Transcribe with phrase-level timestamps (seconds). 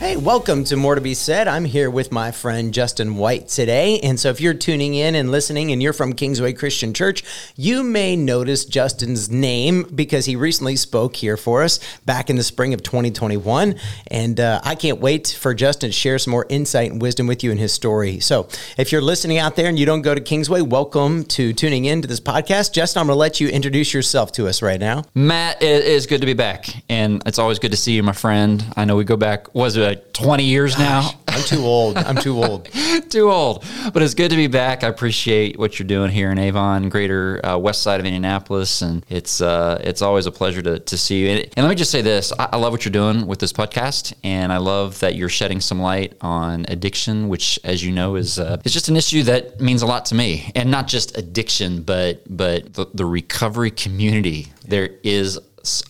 [0.00, 1.46] Hey, welcome to More to Be Said.
[1.46, 4.00] I'm here with my friend Justin White today.
[4.00, 7.22] And so, if you're tuning in and listening and you're from Kingsway Christian Church,
[7.54, 12.42] you may notice Justin's name because he recently spoke here for us back in the
[12.42, 13.74] spring of 2021.
[14.06, 17.44] And uh, I can't wait for Justin to share some more insight and wisdom with
[17.44, 18.20] you in his story.
[18.20, 18.48] So,
[18.78, 22.00] if you're listening out there and you don't go to Kingsway, welcome to tuning in
[22.00, 22.72] to this podcast.
[22.72, 25.04] Justin, I'm going to let you introduce yourself to us right now.
[25.14, 26.84] Matt, it is good to be back.
[26.88, 28.64] And it's always good to see you, my friend.
[28.78, 31.10] I know we go back, was it like 20 years now?
[31.26, 31.96] I'm too old.
[31.96, 32.68] I'm too old.
[33.10, 33.64] too old.
[33.92, 34.84] But it's good to be back.
[34.84, 38.82] I appreciate what you're doing here in Avon, greater uh, west side of Indianapolis.
[38.82, 41.28] And it's uh, it's always a pleasure to, to see you.
[41.30, 43.52] And, and let me just say this I, I love what you're doing with this
[43.52, 44.14] podcast.
[44.22, 48.38] And I love that you're shedding some light on addiction, which, as you know, is,
[48.38, 50.52] uh, is just an issue that means a lot to me.
[50.54, 54.48] And not just addiction, but, but the, the recovery community.
[54.66, 55.38] There is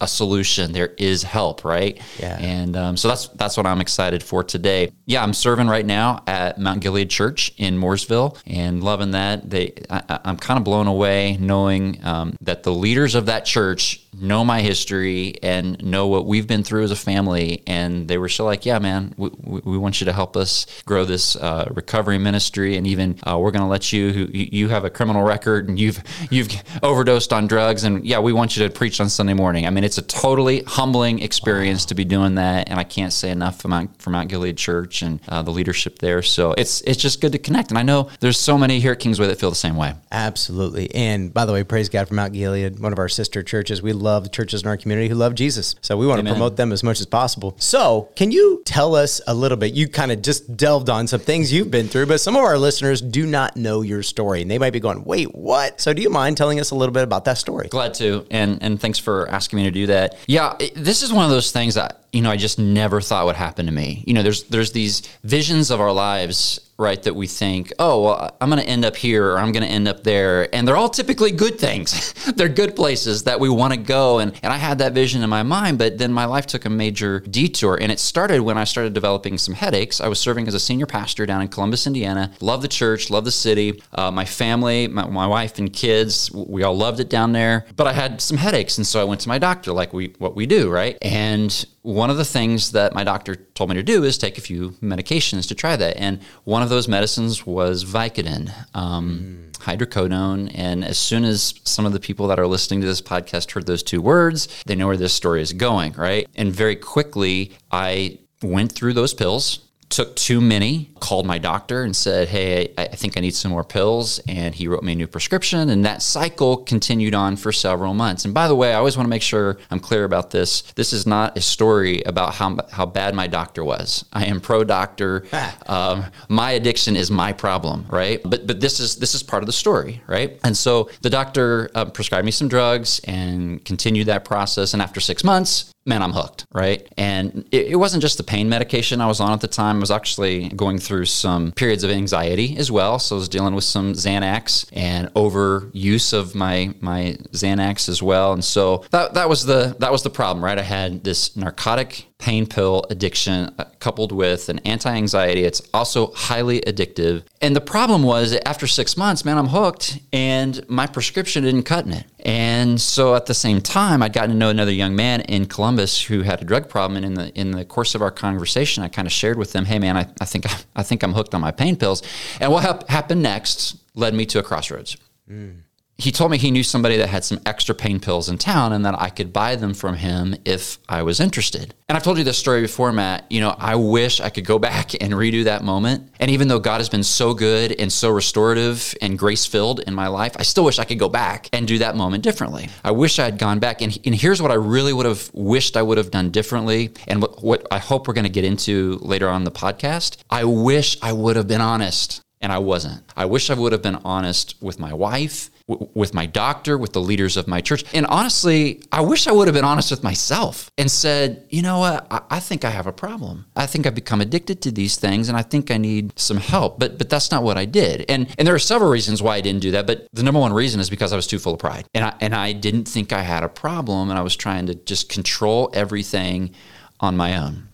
[0.01, 0.73] a solution.
[0.73, 2.01] There is help, right?
[2.19, 2.39] Yeah.
[2.39, 4.93] And um, so that's that's what I'm excited for today.
[5.07, 9.49] Yeah, I'm serving right now at Mount Gilead Church in Mooresville, and loving that.
[9.49, 14.05] They, I, am kind of blown away knowing um, that the leaders of that church
[14.19, 17.63] know my history and know what we've been through as a family.
[17.67, 19.31] And they were still like, "Yeah, man, we,
[19.65, 23.51] we want you to help us grow this uh, recovery ministry, and even uh, we're
[23.51, 24.29] going to let you.
[24.33, 26.51] You have a criminal record and you've you've
[26.83, 29.85] overdosed on drugs, and yeah, we want you to preach on Sunday morning." I mean,
[29.85, 31.89] it's a totally humbling experience wow.
[31.89, 35.03] to be doing that, and I can't say enough for Mount, for Mount Gilead Church
[35.03, 36.23] and uh, the leadership there.
[36.23, 39.01] So it's it's just good to connect, and I know there's so many here at
[39.01, 39.95] Kingsway that feel the same way.
[40.11, 43.83] Absolutely, and by the way, praise God for Mount Gilead, one of our sister churches.
[43.83, 46.33] We love the churches in our community who love Jesus, so we want Amen.
[46.33, 47.55] to promote them as much as possible.
[47.59, 49.75] So, can you tell us a little bit?
[49.75, 52.59] You kind of just delved on some things you've been through, but some of our
[52.59, 56.01] listeners do not know your story, and they might be going, "Wait, what?" So, do
[56.01, 57.69] you mind telling us a little bit about that story?
[57.69, 60.17] Glad to, and and thanks for asking asking me to do that.
[60.27, 63.37] Yeah, this is one of those things that you know I just never thought would
[63.37, 64.05] happen to me.
[64.07, 67.01] You know, there's there's these visions of our lives right?
[67.03, 69.69] That we think, oh, well, I'm going to end up here or I'm going to
[69.69, 70.53] end up there.
[70.55, 72.15] And they're all typically good things.
[72.37, 74.19] they're good places that we want to go.
[74.19, 76.71] And, and I had that vision in my mind, but then my life took a
[76.71, 77.79] major detour.
[77.81, 80.01] And it started when I started developing some headaches.
[80.01, 82.33] I was serving as a senior pastor down in Columbus, Indiana.
[82.41, 83.83] Love the church, love the city.
[83.93, 87.67] Uh, my family, my, my wife and kids, we all loved it down there.
[87.77, 88.79] But I had some headaches.
[88.79, 90.97] And so I went to my doctor, like we what we do, right?
[91.03, 94.41] And one of the things that my doctor told me to do is take a
[94.41, 95.97] few medications to try that.
[95.97, 99.53] And one of those medicines was Vicodin, um, mm.
[99.59, 100.51] hydrocodone.
[100.55, 103.67] And as soon as some of the people that are listening to this podcast heard
[103.67, 106.27] those two words, they know where this story is going, right?
[106.35, 111.95] And very quickly, I went through those pills took too many, called my doctor and
[111.95, 114.21] said, Hey, I, I, think I need some more pills.
[114.29, 115.69] And he wrote me a new prescription.
[115.69, 118.25] And that cycle continued on for several months.
[118.25, 120.63] And by the way, I always want to make sure I'm clear about this.
[120.77, 124.05] This is not a story about how, how bad my doctor was.
[124.13, 125.27] I am pro doctor.
[125.67, 128.21] um, my addiction is my problem, right?
[128.25, 130.39] But, but this is this is part of the story, right?
[130.45, 134.73] And so the doctor uh, prescribed me some drugs and continued that process.
[134.73, 136.89] And after six months, man, I'm hooked, right?
[136.97, 139.77] And it, it, wasn't just the pain medication I was on at the time.
[139.77, 142.99] I was actually going through some periods of anxiety as well.
[142.99, 148.33] So I was dealing with some Xanax and overuse of my my Xanax as well.
[148.33, 150.59] And so that that was the that was the problem, right?
[150.59, 155.45] I had this narcotic pain pill addiction uh, coupled with an anti anxiety.
[155.45, 157.25] It's also highly addictive.
[157.41, 161.87] And the problem was after six months, man, I'm hooked, and my prescription didn't cut
[161.87, 162.05] in it.
[162.21, 166.03] And so at the same time, I'd gotten to know another young man in Columbus
[166.03, 166.97] who had a drug problem.
[166.97, 169.65] And in the in the course of our conversation, I kind of shared with them,
[169.65, 170.45] "Hey, man, I, I think
[170.77, 172.03] I think I'm hooked on my pain pills."
[172.41, 174.97] And what ha- happened next led me to a crossroads.
[175.31, 175.63] Mm
[176.01, 178.85] he told me he knew somebody that had some extra pain pills in town and
[178.87, 181.75] that I could buy them from him if I was interested.
[181.89, 183.27] And I've told you this story before, Matt.
[183.31, 186.11] You know, I wish I could go back and redo that moment.
[186.19, 189.95] And even though God has been so good and so restorative and grace filled in
[189.95, 192.71] my life, I still wish I could go back and do that moment differently.
[192.83, 193.83] I wish I had gone back.
[193.83, 196.93] And, and here's what I really would have wished I would have done differently.
[197.07, 200.17] And what, what I hope we're going to get into later on the podcast.
[200.31, 203.03] I wish I would have been honest and I wasn't.
[203.17, 205.51] I wish I would have been honest with my wife,
[205.95, 207.85] with my doctor, with the leaders of my church.
[207.95, 211.79] And honestly, I wish I would have been honest with myself and said, you know
[211.79, 213.47] what, I, I think I have a problem.
[213.57, 216.79] I think I've become addicted to these things and I think I need some help.
[216.79, 218.05] But but that's not what I did.
[218.09, 219.87] And and there are several reasons why I didn't do that.
[219.87, 221.87] But the number one reason is because I was too full of pride.
[221.95, 224.75] And I and I didn't think I had a problem and I was trying to
[224.75, 226.55] just control everything
[227.01, 227.70] on my own.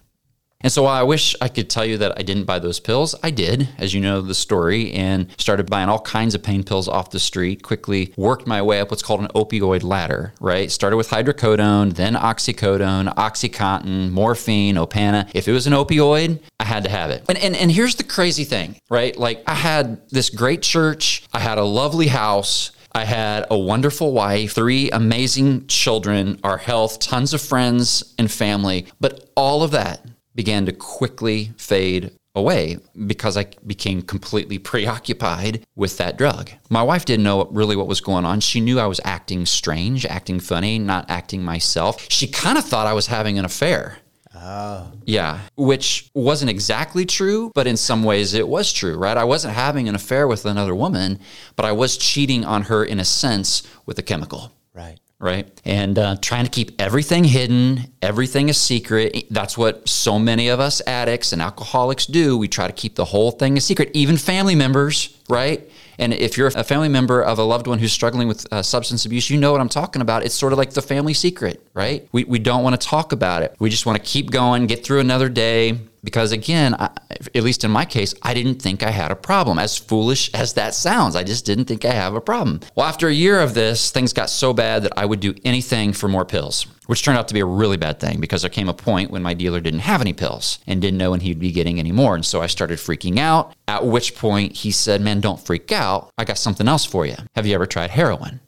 [0.61, 3.15] And so while I wish I could tell you that I didn't buy those pills,
[3.23, 6.89] I did, as you know the story, and started buying all kinds of pain pills
[6.89, 10.71] off the street, quickly worked my way up what's called an opioid ladder, right?
[10.71, 15.31] Started with hydrocodone, then oxycodone, Oxycontin, morphine, Opana.
[15.35, 17.25] If it was an opioid, I had to have it.
[17.29, 19.17] And, and, and here's the crazy thing, right?
[19.17, 24.13] Like I had this great church, I had a lovely house, I had a wonderful
[24.13, 28.87] wife, three amazing children, our health, tons of friends and family.
[29.01, 30.01] But all of that
[30.37, 36.51] began to quickly fade away because I became completely preoccupied with that drug.
[36.71, 38.41] My wife didn't know really what was going on.
[38.41, 42.07] She knew I was acting strange, acting funny, not acting myself.
[42.11, 43.99] She kind of thought I was having an affair.
[44.39, 44.93] Oh.
[45.07, 49.17] Yeah, which wasn't exactly true, but in some ways it was true, right?
[49.17, 51.19] I wasn't having an affair with another woman,
[51.57, 54.53] but I was cheating on her in a sense with a chemical.
[54.75, 55.49] Right right?
[55.65, 59.27] And uh, trying to keep everything hidden, everything a secret.
[59.31, 62.37] That's what so many of us addicts and alcoholics do.
[62.37, 65.69] We try to keep the whole thing a secret, even family members, right?
[65.99, 69.07] And if you're a family member of a loved one who's struggling with uh, substance
[69.07, 70.25] abuse, you know what I'm talking about.
[70.25, 72.07] It's sort of like the family secret, right?
[72.13, 73.57] We, we don't want to talk about it.
[73.59, 76.89] We just want to keep going, get through another day, because again, I,
[77.35, 79.59] at least in my case, I didn't think I had a problem.
[79.59, 82.61] As foolish as that sounds, I just didn't think I have a problem.
[82.77, 85.93] Well, after a year of this, things got so bad that I would do anything
[85.93, 88.69] for more pills, which turned out to be a really bad thing because there came
[88.69, 91.51] a point when my dealer didn't have any pills and didn't know when he'd be
[91.51, 92.15] getting any more.
[92.15, 96.13] And so I started freaking out, at which point he said, Man, don't freak out.
[96.17, 97.17] I got something else for you.
[97.35, 98.39] Have you ever tried heroin?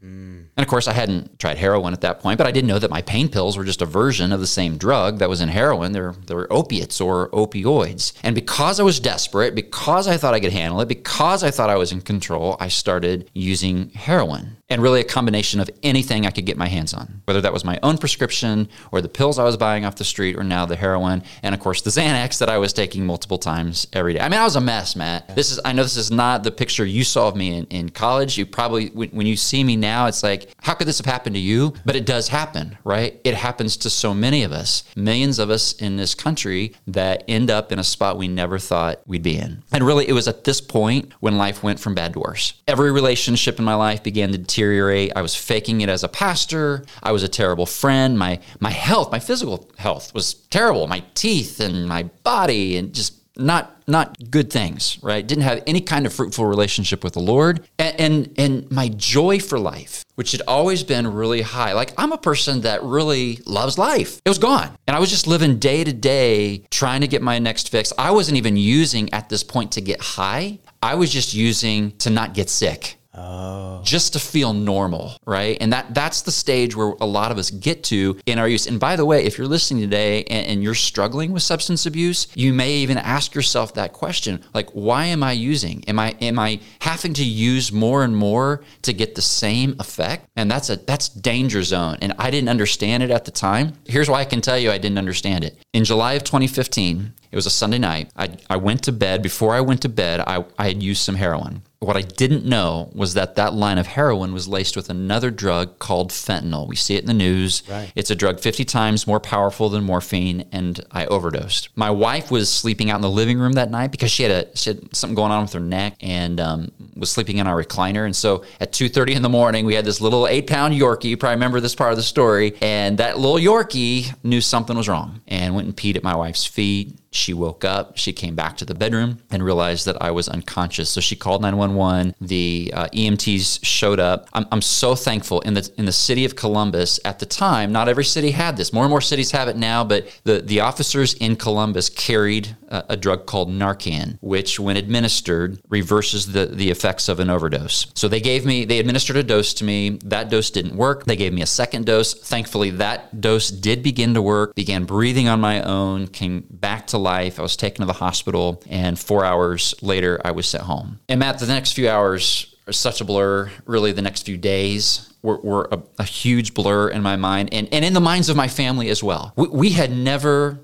[0.00, 0.41] Hmm.
[0.56, 2.90] And of course, I hadn't tried heroin at that point, but I didn't know that
[2.90, 5.92] my pain pills were just a version of the same drug that was in heroin.
[5.92, 8.12] They're, they were opiates or opioids.
[8.22, 11.70] And because I was desperate, because I thought I could handle it, because I thought
[11.70, 16.30] I was in control, I started using heroin and really a combination of anything I
[16.30, 19.44] could get my hands on, whether that was my own prescription or the pills I
[19.44, 22.48] was buying off the street or now the heroin, and of course the Xanax that
[22.48, 24.20] I was taking multiple times every day.
[24.20, 25.36] I mean, I was a mess, Matt.
[25.36, 27.88] This is I know this is not the picture you saw of me in, in
[27.90, 28.38] college.
[28.38, 31.40] You probably when you see me now, it's like, how could this have happened to
[31.40, 31.74] you?
[31.84, 33.20] But it does happen, right?
[33.24, 37.50] It happens to so many of us, millions of us in this country that end
[37.50, 39.62] up in a spot we never thought we'd be in.
[39.70, 42.54] And really, it was at this point when life went from bad to worse.
[42.66, 45.12] Every relationship in my life began to deteriorate deteriorate.
[45.16, 46.84] I was faking it as a pastor.
[47.02, 48.18] I was a terrible friend.
[48.18, 50.86] My my health, my physical health was terrible.
[50.86, 55.26] My teeth and my body and just not not good things, right?
[55.26, 57.66] Didn't have any kind of fruitful relationship with the Lord.
[57.78, 61.72] And, and and my joy for life, which had always been really high.
[61.72, 64.20] Like I'm a person that really loves life.
[64.24, 64.70] It was gone.
[64.86, 67.92] And I was just living day to day trying to get my next fix.
[67.98, 70.60] I wasn't even using at this point to get high.
[70.82, 72.98] I was just using to not get sick.
[73.14, 73.82] Oh.
[73.84, 75.58] Just to feel normal, right?
[75.60, 78.66] And that that's the stage where a lot of us get to in our use.
[78.66, 82.28] And by the way, if you're listening today and, and, you're struggling with substance abuse,
[82.34, 85.84] you may even ask yourself that question, like, why am I using?
[85.88, 90.26] Am I am I having to use more and more to get the same effect?
[90.34, 91.98] And that's a that's danger zone.
[92.00, 93.74] And I didn't understand it at the time.
[93.84, 95.58] Here's why I can tell you I didn't understand it.
[95.74, 98.10] In July of 2015, it was a Sunday night.
[98.16, 99.22] I, I went to bed.
[99.22, 101.62] Before I went to bed, I, I had used some heroin.
[101.82, 105.80] What I didn't know was that that line of heroin was laced with another drug
[105.80, 106.68] called fentanyl.
[106.68, 107.64] We see it in the news.
[107.68, 107.92] Right.
[107.96, 111.70] It's a drug 50 times more powerful than morphine, and I overdosed.
[111.74, 114.56] My wife was sleeping out in the living room that night because she had, a,
[114.56, 118.04] she had something going on with her neck and um, was sleeping in our recliner.
[118.04, 121.06] And so at 2.30 in the morning, we had this little eight-pound Yorkie.
[121.06, 122.54] You probably remember this part of the story.
[122.62, 126.44] And that little Yorkie knew something was wrong and went and peed at my wife's
[126.44, 130.28] feet she woke up, she came back to the bedroom and realized that I was
[130.28, 130.88] unconscious.
[130.90, 132.14] So she called 911.
[132.20, 134.28] The uh, EMTs showed up.
[134.32, 137.70] I'm, I'm so thankful in the in the city of Columbus at the time.
[137.70, 138.72] Not every city had this.
[138.72, 142.84] More and more cities have it now, but the the officers in Columbus carried a,
[142.90, 147.86] a drug called Narcan, which when administered reverses the the effects of an overdose.
[147.94, 149.98] So they gave me they administered a dose to me.
[150.04, 151.04] That dose didn't work.
[151.04, 152.14] They gave me a second dose.
[152.14, 154.54] Thankfully, that dose did begin to work.
[154.54, 156.06] Began breathing on my own.
[156.06, 157.38] Came back to life.
[157.38, 161.00] I was taken to the hospital, and four hours later, I was sent home.
[161.08, 163.50] And Matt, the next few hours are such a blur.
[163.66, 167.68] Really, the next few days were, were a, a, huge blur in my mind and,
[167.72, 169.32] and in the minds of my family as well.
[169.36, 170.58] We, we had never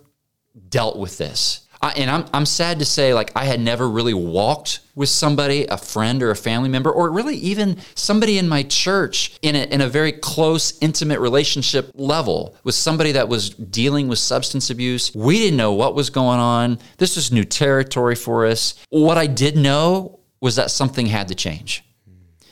[0.68, 1.66] dealt with this.
[1.80, 5.64] I, and I'm, I'm sad to say, like, I had never really walked with somebody,
[5.66, 9.64] a friend or a family member, or really even somebody in my church in a,
[9.64, 15.14] in a very close, intimate relationship level with somebody that was dealing with substance abuse.
[15.14, 16.78] We didn't know what was going on.
[16.97, 18.75] This was new territory for us.
[18.90, 21.85] What I did know was that something had to change.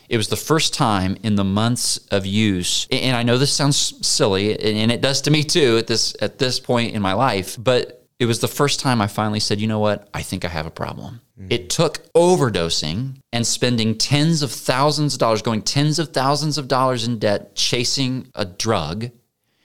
[0.09, 4.07] It was the first time in the months of use, and I know this sounds
[4.07, 7.57] silly, and it does to me too at this at this point in my life,
[7.59, 10.09] but it was the first time I finally said, you know what?
[10.15, 11.21] I think I have a problem.
[11.39, 11.53] Mm.
[11.53, 16.69] It took overdosing and spending tens of thousands of dollars, going tens of thousands of
[16.69, 19.11] dollars in debt, chasing a drug.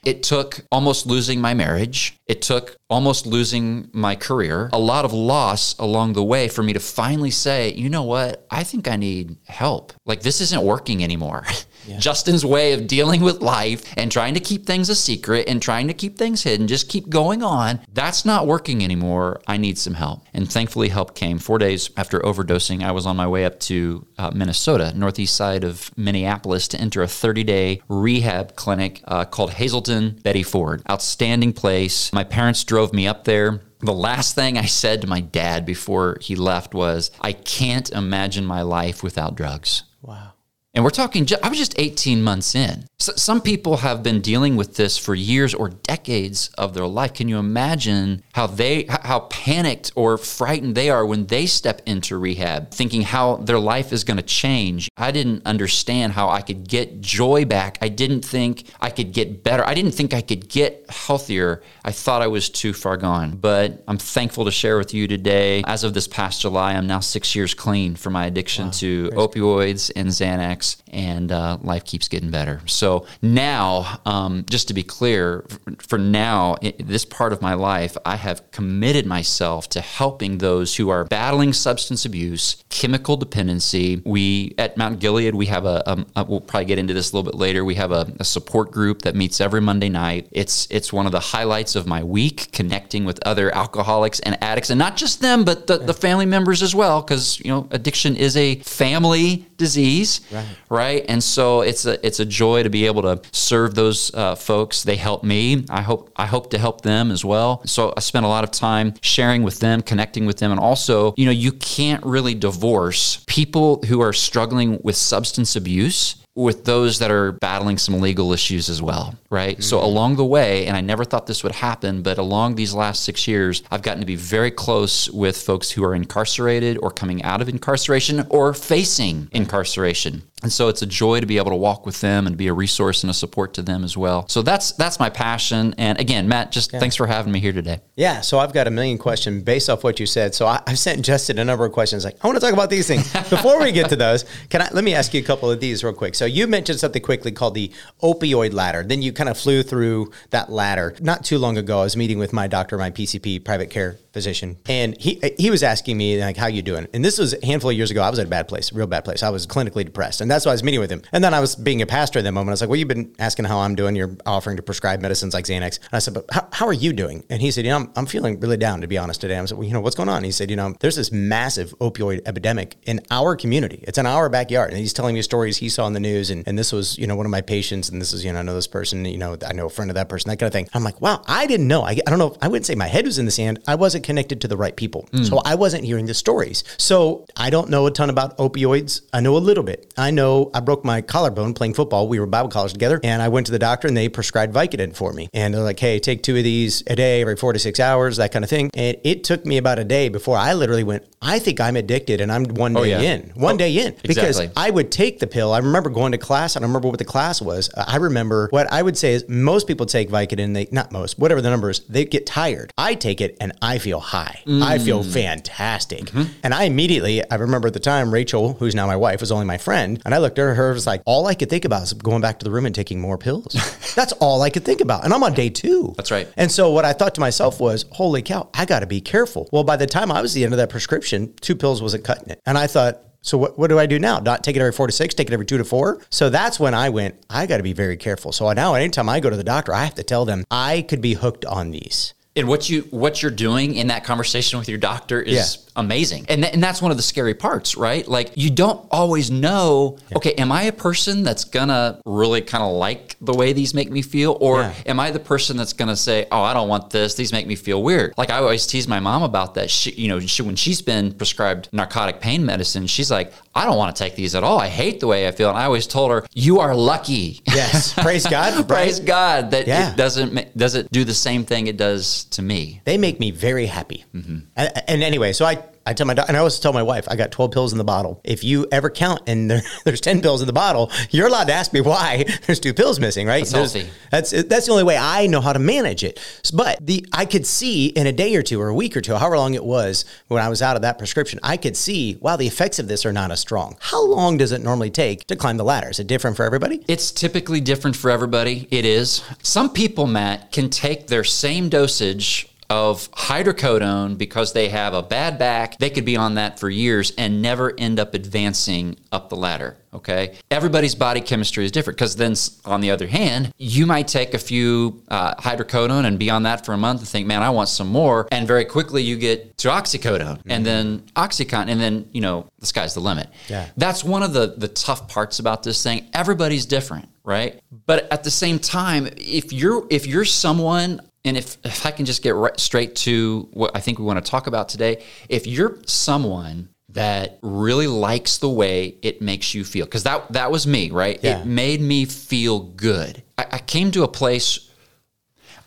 [0.03, 2.17] It took almost losing my marriage.
[2.25, 6.73] It took almost losing my career, a lot of loss along the way for me
[6.73, 8.45] to finally say, you know what?
[8.49, 9.93] I think I need help.
[10.05, 11.45] Like, this isn't working anymore.
[11.87, 11.97] Yeah.
[11.97, 15.87] Justin's way of dealing with life and trying to keep things a secret and trying
[15.87, 19.41] to keep things hidden, just keep going on, that's not working anymore.
[19.47, 20.23] I need some help.
[20.33, 21.39] And thankfully, help came.
[21.39, 25.63] Four days after overdosing, I was on my way up to uh, Minnesota, northeast side
[25.63, 30.83] of Minneapolis, to enter a 30 day rehab clinic uh, called Hazelden Betty Ford.
[30.89, 32.11] Outstanding place.
[32.13, 33.61] My parents drove me up there.
[33.79, 38.45] The last thing I said to my dad before he left was, I can't imagine
[38.45, 39.83] my life without drugs.
[40.03, 40.30] Wow.
[40.73, 42.85] And we're talking, I was just 18 months in.
[43.01, 47.15] So some people have been dealing with this for years or decades of their life.
[47.15, 52.15] Can you imagine how they, how panicked or frightened they are when they step into
[52.19, 54.87] rehab, thinking how their life is going to change?
[54.97, 57.79] I didn't understand how I could get joy back.
[57.81, 59.65] I didn't think I could get better.
[59.65, 61.63] I didn't think I could get healthier.
[61.83, 63.31] I thought I was too far gone.
[63.31, 65.63] But I'm thankful to share with you today.
[65.65, 68.71] As of this past July, I'm now six years clean for my addiction wow.
[68.73, 72.61] to opioids and Xanax, and uh, life keeps getting better.
[72.67, 75.45] So so now, um, just to be clear,
[75.79, 80.89] for now, this part of my life, I have committed myself to helping those who
[80.89, 84.01] are battling substance abuse, chemical dependency.
[84.05, 87.15] We at Mount Gilead, we have a, a, a we'll probably get into this a
[87.15, 87.63] little bit later.
[87.63, 90.27] We have a, a support group that meets every Monday night.
[90.31, 94.69] It's it's one of the highlights of my week, connecting with other alcoholics and addicts,
[94.69, 98.17] and not just them, but the, the family members as well, because you know addiction
[98.17, 100.45] is a family disease, right.
[100.69, 101.05] right?
[101.07, 104.83] And so it's a it's a joy to be able to serve those uh, folks.
[104.83, 105.65] They help me.
[105.69, 107.61] I hope I hope to help them as well.
[107.65, 111.13] So I spent a lot of time sharing with them, connecting with them, and also,
[111.17, 116.99] you know, you can't really divorce people who are struggling with substance abuse with those
[116.99, 119.55] that are battling some legal issues as well, right?
[119.55, 119.63] Mm-hmm.
[119.63, 123.03] So along the way, and I never thought this would happen, but along these last
[123.03, 127.21] six years, I've gotten to be very close with folks who are incarcerated or coming
[127.23, 130.23] out of incarceration or facing incarceration.
[130.43, 132.53] And so it's a joy to be able to walk with them and be a
[132.53, 134.27] resource and a support to them as well.
[134.27, 135.75] So that's that's my passion.
[135.77, 136.79] And again, Matt, just yeah.
[136.79, 137.79] thanks for having me here today.
[137.95, 138.21] Yeah.
[138.21, 140.33] So I've got a million questions based off what you said.
[140.33, 142.03] So I, have sent Justin a number of questions.
[142.03, 143.11] Like I want to talk about these things.
[143.29, 145.83] Before we get to those, can I let me ask you a couple of these
[145.83, 146.15] real quick?
[146.21, 147.71] So you mentioned something quickly called the
[148.03, 148.83] opioid ladder.
[148.83, 150.95] Then you kind of flew through that ladder.
[151.01, 154.57] Not too long ago, I was meeting with my doctor, my PCP, private care physician,
[154.67, 157.69] and he he was asking me like, "How you doing?" And this was a handful
[157.69, 158.01] of years ago.
[158.01, 159.23] I was at a bad place, real bad place.
[159.23, 161.01] I was clinically depressed, and that's why I was meeting with him.
[161.11, 162.49] And then I was being a pastor at that moment.
[162.49, 163.95] I was like, "Well, you've been asking how I'm doing.
[163.95, 166.93] You're offering to prescribe medicines like Xanax." And I said, "But how, how are you
[166.93, 169.37] doing?" And he said, "You know, I'm, I'm feeling really down to be honest today."
[169.37, 171.73] I said, "Well, you know, what's going on?" He said, "You know, there's this massive
[171.79, 173.83] opioid epidemic in our community.
[173.87, 176.47] It's in our backyard." And he's telling me stories he saw in the news, and,
[176.47, 178.41] and this was, you know, one of my patients, and this is, you know, I
[178.41, 180.53] know this person, you know, I know a friend of that person, that kind of
[180.53, 180.67] thing.
[180.73, 181.83] I'm like, wow, I didn't know.
[181.83, 182.35] I, I don't know.
[182.41, 183.59] I wouldn't say my head was in the sand.
[183.67, 185.07] I wasn't connected to the right people.
[185.11, 185.27] Mm.
[185.27, 186.63] So I wasn't hearing the stories.
[186.77, 189.01] So I don't know a ton about opioids.
[189.13, 189.93] I know a little bit.
[189.97, 192.07] I know I broke my collarbone playing football.
[192.07, 194.95] We were Bible college together, and I went to the doctor and they prescribed Vicodin
[194.95, 195.29] for me.
[195.33, 198.17] And they're like, hey, take two of these a day every four to six hours,
[198.17, 198.69] that kind of thing.
[198.73, 202.19] And it took me about a day before I literally went, I think I'm addicted
[202.21, 203.01] and I'm one day oh, yeah.
[203.01, 203.95] in, one oh, day in.
[204.01, 204.53] Because exactly.
[204.57, 205.53] I would take the pill.
[205.53, 206.55] I remember going to class.
[206.55, 207.69] I don't remember what the class was.
[207.75, 210.53] I remember what I would say is most people take Vicodin.
[210.53, 212.73] They, not most, whatever the number is, they get tired.
[212.77, 214.41] I take it and I feel high.
[214.45, 214.63] Mm.
[214.63, 216.05] I feel fantastic.
[216.05, 216.31] Mm-hmm.
[216.43, 219.45] And I immediately, I remember at the time, Rachel, who's now my wife, was only
[219.45, 220.01] my friend.
[220.03, 222.21] And I looked at her, It was like, all I could think about is going
[222.21, 223.53] back to the room and taking more pills.
[223.95, 225.03] That's all I could think about.
[225.05, 225.93] And I'm on day two.
[225.97, 226.27] That's right.
[226.37, 229.49] And so what I thought to myself was, holy cow, I got to be careful.
[229.51, 232.29] Well, by the time I was the end of that prescription, two pills wasn't cutting
[232.29, 232.39] it.
[232.45, 234.19] And I thought, so what, what do I do now?
[234.19, 236.01] Not take it every four to six, take it every two to four.
[236.09, 238.31] So that's when I went, I got to be very careful.
[238.31, 241.01] So now anytime I go to the doctor, I have to tell them I could
[241.01, 242.13] be hooked on these.
[242.35, 246.25] And what you what you're doing in that conversation with your doctor is yeah amazing.
[246.27, 248.07] And, th- and that's one of the scary parts, right?
[248.07, 250.17] Like you don't always know, yeah.
[250.17, 253.89] okay, am I a person that's gonna really kind of like the way these make
[253.89, 254.37] me feel?
[254.41, 254.73] Or yeah.
[254.85, 257.55] am I the person that's gonna say, oh, I don't want this, these make me
[257.55, 258.13] feel weird?
[258.17, 259.69] Like I always tease my mom about that.
[259.69, 263.77] She, you know, she, when she's been prescribed narcotic pain medicine, she's like, I don't
[263.77, 264.59] want to take these at all.
[264.59, 265.49] I hate the way I feel.
[265.49, 267.41] And I always told her, you are lucky.
[267.45, 267.93] Yes.
[268.01, 268.67] Praise God.
[268.67, 269.91] Praise God that yeah.
[269.91, 272.81] it doesn't, does it do the same thing it does to me.
[272.85, 274.05] They make me very happy.
[274.15, 274.39] Mm-hmm.
[274.55, 277.07] And, and anyway, so I, I tell my doc- and I always tell my wife,
[277.09, 278.21] I got 12 pills in the bottle.
[278.23, 281.53] If you ever count and there, there's 10 pills in the bottle, you're allowed to
[281.53, 283.39] ask me why there's two pills missing, right?
[283.39, 283.89] That's There's- healthy.
[284.11, 286.19] That's that's the only way I know how to manage it.
[286.53, 289.15] But the I could see in a day or two or a week or two,
[289.15, 292.35] however long it was when I was out of that prescription, I could see, wow,
[292.35, 293.77] the effects of this are not as strong.
[293.79, 295.89] How long does it normally take to climb the ladder?
[295.89, 296.83] Is it different for everybody?
[296.87, 298.67] It's typically different for everybody.
[298.69, 299.23] It is.
[299.43, 305.37] Some people, Matt, can take their same dosage of hydrocodone because they have a bad
[305.37, 305.77] back.
[305.77, 309.75] They could be on that for years and never end up advancing up the ladder.
[309.93, 310.37] Okay.
[310.49, 314.37] Everybody's body chemistry is different because then, on the other hand, you might take a
[314.37, 317.67] few uh, hydrocodone and be on that for a month and think, man, I want
[317.67, 318.25] some more.
[318.31, 321.67] And very quickly you get to oxycodone and then Oxycontin.
[321.71, 323.27] And then, you know, the sky's the limit.
[323.49, 323.67] Yeah.
[323.75, 326.09] That's one of the, the tough parts about this thing.
[326.13, 327.59] Everybody's different, right?
[327.85, 332.05] But at the same time, if you're if you're someone and if, if I can
[332.05, 335.45] just get right, straight to what I think we want to talk about today, if
[335.45, 340.67] you're someone that really likes the way it makes you feel, because that that was
[340.67, 341.19] me, right?
[341.21, 341.41] Yeah.
[341.41, 343.23] It made me feel good.
[343.37, 344.71] I, I came to a place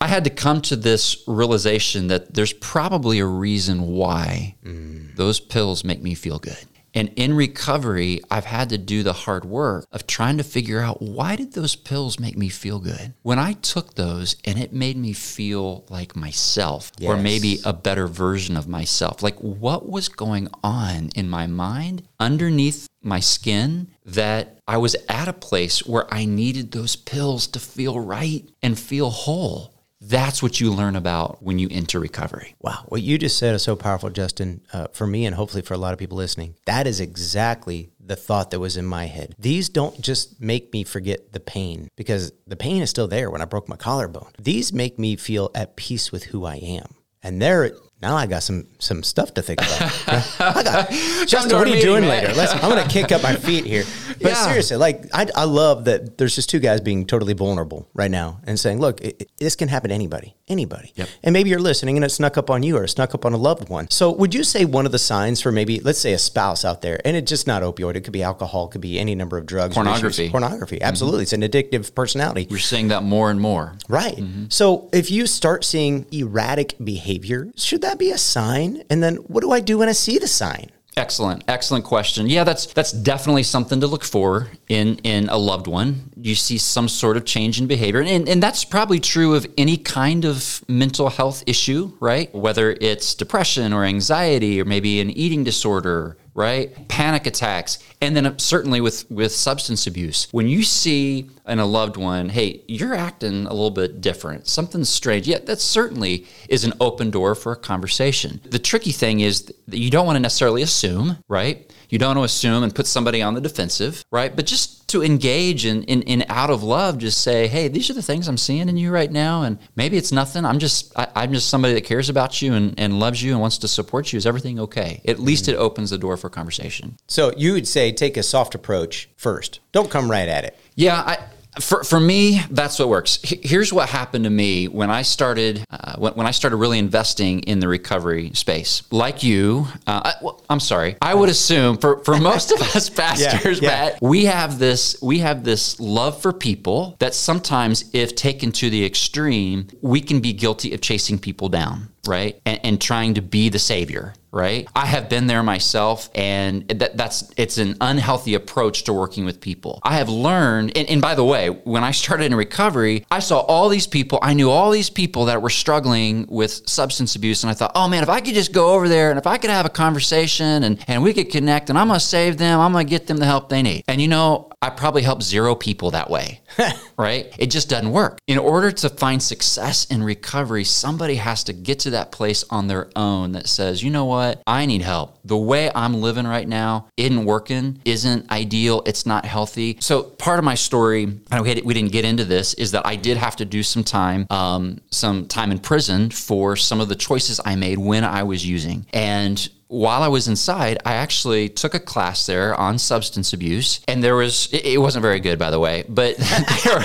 [0.01, 5.17] I had to come to this realization that there's probably a reason why mm.
[5.17, 6.67] those pills make me feel good.
[6.95, 11.03] And in recovery, I've had to do the hard work of trying to figure out
[11.03, 13.15] why did those pills make me feel good?
[13.23, 18.07] When I took those and it made me feel like myself or maybe a better
[18.07, 19.23] version of myself.
[19.23, 25.29] Like what was going on in my mind underneath my skin that I was at
[25.29, 29.74] a place where I needed those pills to feel right and feel whole.
[30.07, 32.55] That's what you learn about when you enter recovery.
[32.61, 34.61] Wow, what you just said is so powerful, Justin.
[34.71, 38.15] Uh, for me, and hopefully for a lot of people listening, that is exactly the
[38.15, 39.35] thought that was in my head.
[39.39, 43.41] These don't just make me forget the pain because the pain is still there when
[43.41, 44.31] I broke my collarbone.
[44.39, 47.73] These make me feel at peace with who I am, and there.
[48.03, 49.81] Now I got some some stuff to think about.
[50.39, 50.91] I got
[51.27, 51.57] Justin.
[51.57, 52.25] What are you doing man.
[52.25, 52.35] later?
[52.35, 53.85] Let's, I'm going to kick up my feet here.
[54.21, 54.47] But Yeah.
[54.47, 58.41] seriously, like I, I love that there's just two guys being totally vulnerable right now
[58.45, 61.09] and saying, "Look, it, it- this can happen to anybody, anybody." Yep.
[61.23, 63.33] And maybe you're listening and it snuck up on you or it snuck up on
[63.33, 63.91] a loved one.
[63.91, 66.83] So, would you say one of the signs for maybe, let's say, a spouse out
[66.83, 69.37] there, and it's just not opioid, it could be alcohol, it could be any number
[69.39, 69.75] of drugs.
[69.75, 70.31] Pornography.
[70.31, 70.85] pornography, mm-hmm.
[70.85, 72.47] absolutely, it's an addictive personality.
[72.51, 73.77] We're seeing that more and more.
[73.89, 74.17] Right.
[74.17, 74.47] Mm-hmm.
[74.49, 78.83] So if you start seeing erratic behavior, should that be a sign?
[78.91, 80.71] And then what do I do when I see the sign?
[80.97, 82.29] Excellent, excellent question.
[82.29, 86.11] Yeah, that's that's definitely something to look for in in a loved one.
[86.17, 89.77] You see some sort of change in behavior, and and that's probably true of any
[89.77, 92.33] kind of mental health issue, right?
[92.33, 96.89] Whether it's depression or anxiety, or maybe an eating disorder, right?
[96.89, 100.29] Panic attacks, and then uh, certainly with with substance abuse.
[100.33, 104.89] When you see in a loved one, hey, you're acting a little bit different, something's
[104.89, 105.27] strange.
[105.27, 108.41] Yeah, that certainly is an open door for a conversation.
[108.45, 111.73] The tricky thing is that you don't want to necessarily assume, right?
[111.89, 114.35] You don't want to assume and put somebody on the defensive, right?
[114.35, 117.95] But just to engage in, in, in out of love, just say, hey, these are
[117.95, 119.43] the things I'm seeing in you right now.
[119.43, 120.45] And maybe it's nothing.
[120.45, 123.41] I'm just I, I'm just somebody that cares about you and, and loves you and
[123.41, 124.17] wants to support you.
[124.17, 125.03] Is everything okay?
[125.07, 126.97] At least it opens the door for conversation.
[127.07, 129.61] So you would say take a soft approach first.
[129.73, 130.59] Don't come right at it.
[130.77, 131.19] Yeah, I,
[131.61, 133.19] for, for me, that's what works.
[133.23, 137.41] Here's what happened to me when I started uh, when, when I started really investing
[137.41, 138.83] in the recovery space.
[138.91, 140.97] Like you, uh, I, well, I'm sorry.
[141.01, 143.69] I would assume for, for most of us pastors, yeah.
[143.69, 148.71] Matt, we have this we have this love for people that sometimes, if taken to
[148.71, 153.23] the extreme, we can be guilty of chasing people down, right, and, and trying to
[153.23, 154.69] be the savior right?
[154.75, 159.41] I have been there myself, and that, that's it's an unhealthy approach to working with
[159.41, 159.79] people.
[159.85, 163.41] I have learned, and, and by the way, when I started in recovery, I saw
[163.41, 164.19] all these people.
[164.23, 167.87] I knew all these people that were struggling with substance abuse, and I thought, oh
[167.89, 170.65] man, if I could just go over there and if I could have a conversation
[170.65, 173.27] and and we could connect, and I'm gonna save them, I'm gonna get them the
[173.27, 173.85] help they need.
[173.87, 176.41] And you know, I probably helped zero people that way,
[176.99, 177.33] right?
[177.39, 178.19] It just doesn't work.
[178.27, 182.67] In order to find success in recovery, somebody has to get to that place on
[182.67, 184.43] their own that says, you know what?
[184.47, 185.19] I need help.
[185.25, 189.79] The way I'm living right now isn't working, isn't ideal, it's not healthy.
[189.81, 192.97] So part of my story, and we, we didn't get into this, is that I
[192.97, 196.95] did have to do some time, um, some time in prison for some of the
[196.95, 198.87] choices I made when I was using.
[198.93, 204.05] And while I was inside, I actually took a class there on substance abuse, and
[204.05, 206.17] there was it, it wasn't very good, by the way, but
[206.65, 206.81] there,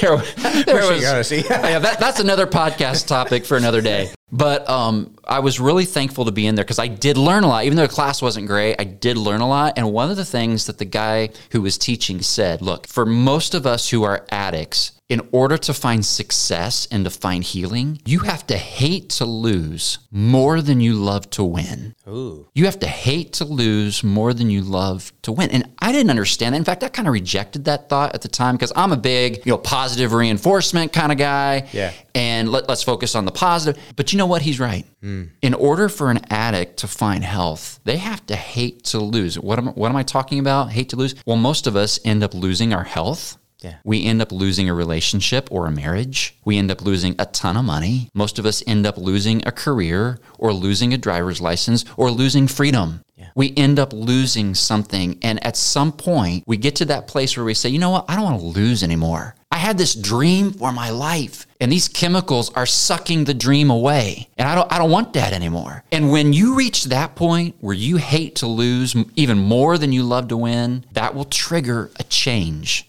[0.00, 4.10] there, there was yeah, that, that's another podcast topic for another day.
[4.32, 7.48] But um, I was really thankful to be in there because I did learn a
[7.48, 7.64] lot.
[7.64, 9.74] Even though the class wasn't great, I did learn a lot.
[9.76, 13.54] And one of the things that the guy who was teaching said look, for most
[13.54, 18.20] of us who are addicts, in order to find success and to find healing, you
[18.20, 21.96] have to hate to lose more than you love to win.
[22.06, 22.46] Ooh.
[22.54, 25.50] You have to hate to lose more than you love to win.
[25.50, 26.58] And I didn't understand that.
[26.58, 29.44] In fact, I kind of rejected that thought at the time because I'm a big,
[29.44, 31.68] you know, positive reinforcement kind of guy.
[31.72, 31.92] Yeah.
[32.14, 33.82] And let, us focus on the positive.
[33.96, 34.42] But you know what?
[34.42, 34.86] He's right.
[35.02, 35.30] Mm.
[35.42, 39.38] In order for an addict to find health, they have to hate to lose.
[39.38, 40.70] What am, what am I talking about?
[40.70, 41.14] Hate to lose?
[41.26, 43.76] Well, most of us end up losing our health yeah.
[43.84, 46.36] We end up losing a relationship or a marriage.
[46.44, 48.08] We end up losing a ton of money.
[48.14, 52.46] Most of us end up losing a career or losing a driver's license or losing
[52.46, 53.02] freedom.
[53.16, 53.28] Yeah.
[53.34, 55.18] We end up losing something.
[55.22, 58.06] And at some point, we get to that place where we say, you know what?
[58.08, 59.34] I don't want to lose anymore.
[59.50, 64.28] I had this dream for my life and these chemicals are sucking the dream away.
[64.38, 65.84] And I don't I don't want that anymore.
[65.92, 70.02] And when you reach that point where you hate to lose even more than you
[70.02, 72.86] love to win, that will trigger a change.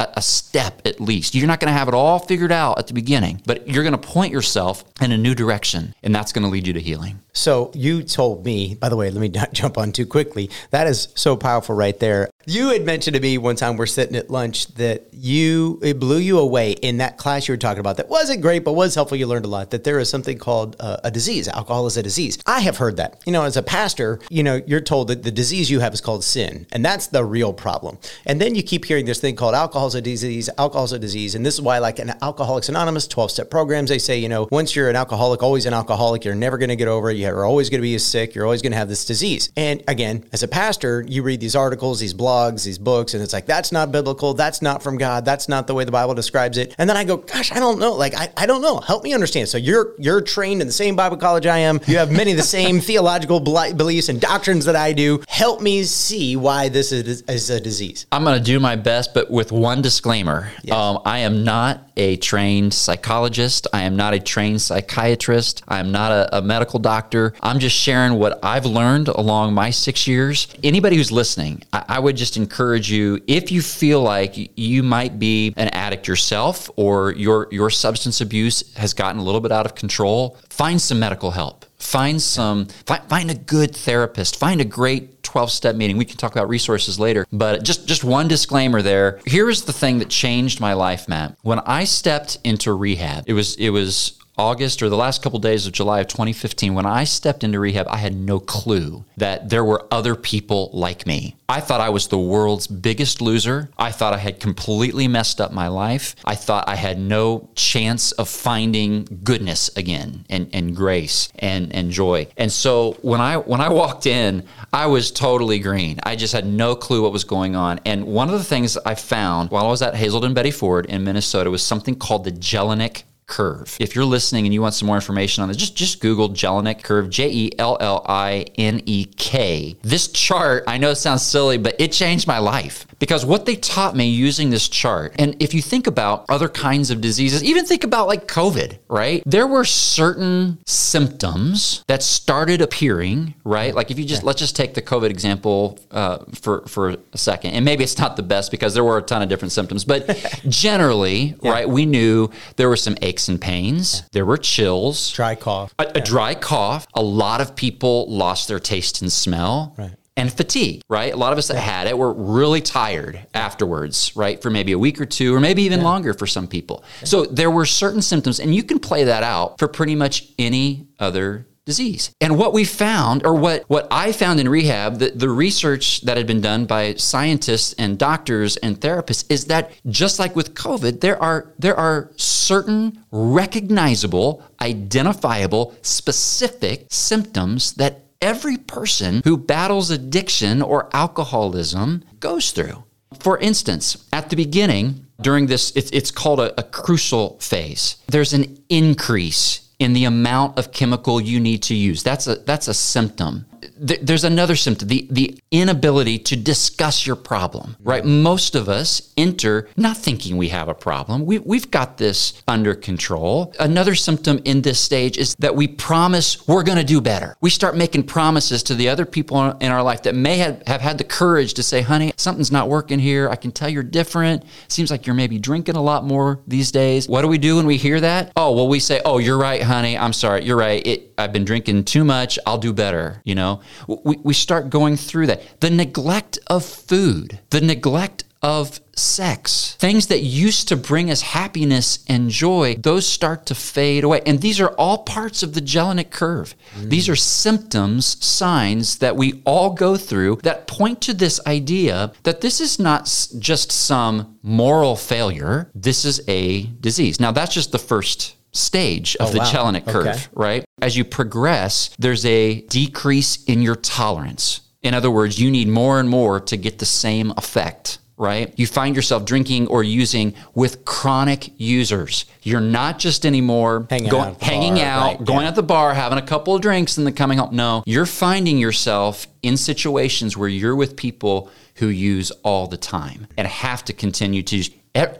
[0.00, 1.36] A, a step at least.
[1.36, 3.92] You're not going to have it all figured out at the beginning, but you're going
[3.92, 7.20] to point yourself in a new direction, and that's going to lead you to healing.
[7.34, 10.50] So you told me, by the way, let me not jump on too quickly.
[10.70, 12.30] That is so powerful right there.
[12.46, 16.18] You had mentioned to me one time we're sitting at lunch that you it blew
[16.18, 19.16] you away in that class you were talking about that wasn't great but was helpful.
[19.16, 21.48] You learned a lot that there is something called uh, a disease.
[21.48, 22.38] Alcohol is a disease.
[22.46, 23.20] I have heard that.
[23.26, 26.00] You know, as a pastor, you know, you're told that the disease you have is
[26.00, 27.98] called sin, and that's the real problem.
[28.26, 30.50] And then you keep hearing this thing called alcohol is a disease.
[30.58, 33.90] Alcohol is a disease, and this is why, like an Alcoholics Anonymous, 12 step programs,
[33.90, 36.76] they say, you know, once you're an alcoholic, always an alcoholic, you're never going to
[36.76, 37.16] get over it.
[37.16, 38.34] You're always going to be sick.
[38.34, 39.50] You're always going to have this disease.
[39.56, 43.32] And again, as a pastor, you read these articles, these blogs, these books and it's
[43.32, 44.34] like, that's not biblical.
[44.34, 45.24] That's not from God.
[45.24, 46.74] That's not the way the Bible describes it.
[46.78, 47.98] And then I go, gosh, I don't know.
[47.98, 48.78] Like, I, I don't know.
[48.80, 49.48] Help me understand.
[49.48, 51.80] So you're, you're trained in the same Bible college I am.
[51.86, 55.22] You have many of the same theological beliefs and doctrines that I do.
[55.28, 58.06] Help me see why this is, is a disease.
[58.12, 60.50] I'm going to do my best, but with one disclaimer.
[60.62, 60.76] Yes.
[60.76, 63.66] Um, I am not a trained psychologist.
[63.72, 65.62] I am not a trained psychiatrist.
[65.68, 67.34] I am not a, a medical doctor.
[67.40, 70.48] I'm just sharing what I've learned along my six years.
[70.62, 75.18] Anybody who's listening, I, I would just encourage you if you feel like you might
[75.18, 79.66] be an addict yourself or your your substance abuse has gotten a little bit out
[79.66, 81.66] of control, find some medical help.
[81.76, 84.38] Find some find, find a good therapist.
[84.38, 85.98] Find a great 12 step meeting.
[85.98, 89.20] We can talk about resources later, but just just one disclaimer there.
[89.26, 91.36] Here is the thing that changed my life, Matt.
[91.42, 95.42] When I stepped into rehab, it was it was August or the last couple of
[95.42, 99.48] days of July of 2015, when I stepped into rehab, I had no clue that
[99.48, 101.36] there were other people like me.
[101.48, 103.70] I thought I was the world's biggest loser.
[103.78, 106.16] I thought I had completely messed up my life.
[106.24, 111.90] I thought I had no chance of finding goodness again and, and grace and, and
[111.92, 112.26] joy.
[112.36, 116.00] And so when I when I walked in, I was totally green.
[116.02, 117.78] I just had no clue what was going on.
[117.84, 121.04] And one of the things I found while I was at Hazelden Betty Ford in
[121.04, 123.76] Minnesota was something called the Jellinek curve.
[123.80, 126.82] If you're listening and you want some more information on this, just just Google Jellinek
[126.82, 129.76] curve, J E L L I N E K.
[129.82, 133.54] This chart, I know it sounds silly, but it changed my life because what they
[133.54, 137.66] taught me using this chart, and if you think about other kinds of diseases, even
[137.66, 139.22] think about like COVID, right?
[139.26, 143.74] There were certain symptoms that started appearing, right?
[143.74, 147.50] Like if you just let's just take the COVID example uh, for for a second,
[147.50, 150.08] and maybe it's not the best because there were a ton of different symptoms, but
[150.48, 151.50] generally, yeah.
[151.50, 154.08] right, we knew there were some aches and pains, yeah.
[154.12, 156.86] there were chills, dry cough, a, a dry cough.
[156.94, 159.74] A lot of people lost their taste and smell.
[159.76, 161.12] Right and fatigue, right?
[161.12, 164.40] A lot of us that had it were really tired afterwards, right?
[164.40, 165.86] For maybe a week or two, or maybe even yeah.
[165.86, 166.84] longer for some people.
[167.02, 170.86] So there were certain symptoms, and you can play that out for pretty much any
[170.98, 172.12] other disease.
[172.20, 176.16] And what we found, or what, what I found in rehab, the, the research that
[176.16, 181.00] had been done by scientists and doctors and therapists is that just like with COVID,
[181.00, 190.62] there are there are certain recognizable, identifiable, specific symptoms that every person who battles addiction
[190.62, 192.82] or alcoholism goes through.
[193.20, 198.58] For instance, at the beginning, during this, it's, called a, a crucial phase, there's an
[198.68, 202.02] increase in the amount of chemical you need to use.
[202.02, 203.44] That's a, that's a symptom.
[203.86, 208.04] Th- there's another symptom the, the inability to discuss your problem, right?
[208.04, 211.26] Most of us enter not thinking we have a problem.
[211.26, 213.54] We, we've got this under control.
[213.58, 217.36] Another symptom in this stage is that we promise we're going to do better.
[217.40, 220.80] We start making promises to the other people in our life that may have, have
[220.80, 223.28] had the courage to say, honey, something's not working here.
[223.28, 224.44] I can tell you're different.
[224.68, 227.08] Seems like you're maybe drinking a lot more these days.
[227.08, 228.32] What do we do when we hear that?
[228.36, 229.96] Oh, well, we say, oh, you're right, honey.
[229.96, 230.44] I'm sorry.
[230.44, 230.84] You're right.
[230.86, 232.38] It, I've been drinking too much.
[232.46, 233.20] I'll do better.
[233.24, 235.60] You know, we, we start going through that.
[235.60, 242.04] The neglect of food, the neglect of sex, things that used to bring us happiness
[242.08, 244.20] and joy, those start to fade away.
[244.26, 246.54] And these are all parts of the Jellinek curve.
[246.76, 246.90] Mm.
[246.90, 252.42] These are symptoms, signs that we all go through that point to this idea that
[252.42, 253.04] this is not
[253.38, 257.18] just some moral failure, this is a disease.
[257.18, 259.80] Now, that's just the first stage of oh, the wow.
[259.86, 260.18] Curve, okay.
[260.32, 260.64] right?
[260.80, 264.60] As you progress, there's a decrease in your tolerance.
[264.82, 268.52] In other words, you need more and more to get the same effect right?
[268.56, 272.26] You find yourself drinking or using with chronic users.
[272.42, 275.48] You're not just anymore hanging going, out, hanging bar, out right, going yeah.
[275.48, 277.54] at the bar, having a couple of drinks, and then coming home.
[277.56, 283.26] No, you're finding yourself in situations where you're with people who use all the time
[283.36, 284.70] and have to continue to use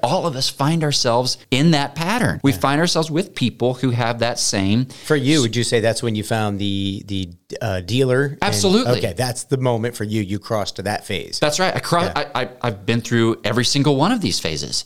[0.03, 2.41] all of us find ourselves in that pattern.
[2.43, 2.59] We yeah.
[2.59, 4.87] find ourselves with people who have that same.
[4.87, 8.39] For you, would you say that's when you found the the uh, dealer?
[8.41, 8.93] Absolutely.
[8.93, 10.23] And, okay, that's the moment for you.
[10.23, 11.39] You crossed to that phase.
[11.41, 11.75] That's right.
[11.75, 12.13] I cross.
[12.15, 12.31] Yeah.
[12.35, 14.85] I, I, I've been through every single one of these phases.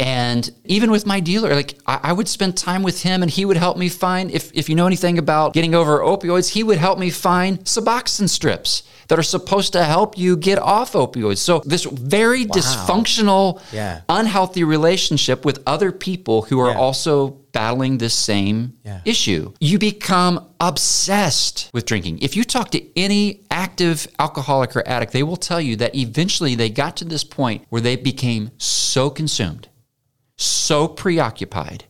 [0.00, 3.44] And even with my dealer, like I, I, would spend time with him and he
[3.44, 6.78] would help me find, if, if you know anything about getting over opioids, he would
[6.78, 11.38] help me find Suboxone strips that are supposed to help you get off opioids.
[11.38, 12.54] So this very wow.
[12.54, 14.02] dysfunctional, yeah.
[14.08, 16.78] unhealthy relationship with other people who are yeah.
[16.78, 19.00] also battling this same yeah.
[19.04, 19.52] issue.
[19.58, 22.20] You become obsessed with drinking.
[22.20, 26.54] If you talk to any active alcoholic or addict, they will tell you that eventually
[26.54, 29.66] they got to this point where they became so consumed
[30.40, 31.84] so preoccupied,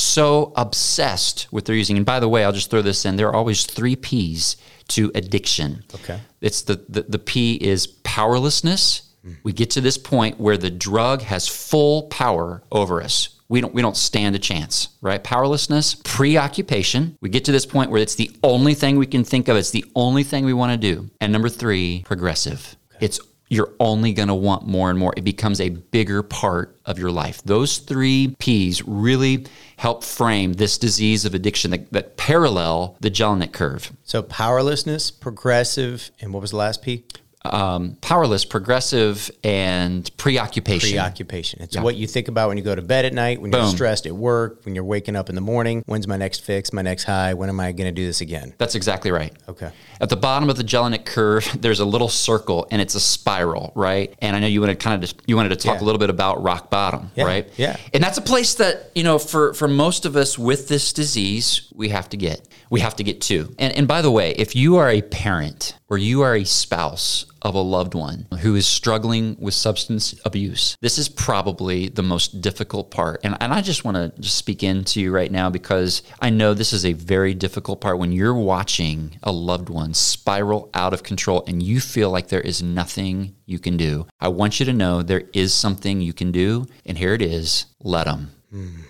[0.00, 1.96] so obsessed with their using.
[1.96, 3.16] And by the way, I'll just throw this in.
[3.16, 4.56] There are always three P's
[4.88, 5.84] to addiction.
[5.94, 6.20] Okay.
[6.40, 9.02] It's the, the, the P is powerlessness.
[9.24, 9.36] Mm.
[9.42, 13.40] We get to this point where the drug has full power over us.
[13.48, 15.22] We don't, we don't stand a chance, right?
[15.22, 17.16] Powerlessness, preoccupation.
[17.20, 19.56] We get to this point where it's the only thing we can think of.
[19.56, 21.10] It's the only thing we want to do.
[21.20, 22.76] And number three, progressive.
[22.94, 23.06] Okay.
[23.06, 23.18] It's
[23.50, 25.12] you're only going to want more and more.
[25.16, 27.42] It becomes a bigger part of your life.
[27.42, 29.44] Those three P's really
[29.76, 33.92] help frame this disease of addiction that, that parallel the Jellinek curve.
[34.04, 37.04] So powerlessness, progressive, and what was the last P?
[37.44, 40.90] Um, powerless, progressive, and preoccupation.
[40.90, 41.62] Preoccupation.
[41.62, 41.82] It's yeah.
[41.82, 43.62] what you think about when you go to bed at night, when Boom.
[43.62, 45.82] you're stressed at work, when you're waking up in the morning.
[45.86, 47.34] When's my next fix, my next high?
[47.34, 48.54] When am I going to do this again?
[48.58, 49.32] That's exactly right.
[49.48, 49.70] Okay.
[50.00, 53.72] At the bottom of the Jellinek curve, there's a little circle, and it's a spiral,
[53.74, 54.14] right?
[54.20, 55.84] And I know you wanted kind of you wanted to talk yeah.
[55.84, 57.24] a little bit about rock bottom, yeah.
[57.24, 57.48] right?
[57.56, 57.76] Yeah.
[57.94, 61.68] And that's a place that you know, for for most of us with this disease,
[61.74, 63.54] we have to get we have to get to.
[63.58, 67.26] And, and by the way, if you are a parent or you are a spouse
[67.42, 72.40] of a loved one who is struggling with substance abuse, this is probably the most
[72.40, 73.20] difficult part.
[73.24, 76.54] And, and I just want to just speak into you right now because I know
[76.54, 81.02] this is a very difficult part when you're watching a loved one spiral out of
[81.02, 84.06] control and you feel like there is nothing you can do.
[84.20, 86.66] I want you to know there is something you can do.
[86.86, 88.30] And here it is let them.
[88.54, 88.84] Mm.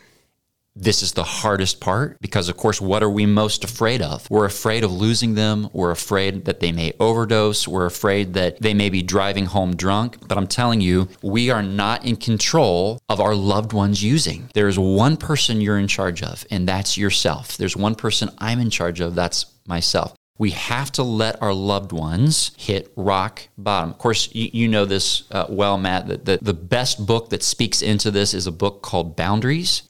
[0.81, 4.27] This is the hardest part because, of course, what are we most afraid of?
[4.31, 5.69] We're afraid of losing them.
[5.75, 7.69] We're afraid that they may overdose.
[7.69, 10.27] We're afraid that they may be driving home drunk.
[10.27, 14.49] But I'm telling you, we are not in control of our loved ones using.
[14.55, 17.59] There's one person you're in charge of, and that's yourself.
[17.59, 21.93] There's one person I'm in charge of, that's myself we have to let our loved
[21.93, 23.91] ones hit rock bottom.
[23.91, 27.43] Of course, you, you know this uh, well, Matt, that the, the best book that
[27.43, 29.83] speaks into this is a book called Boundaries.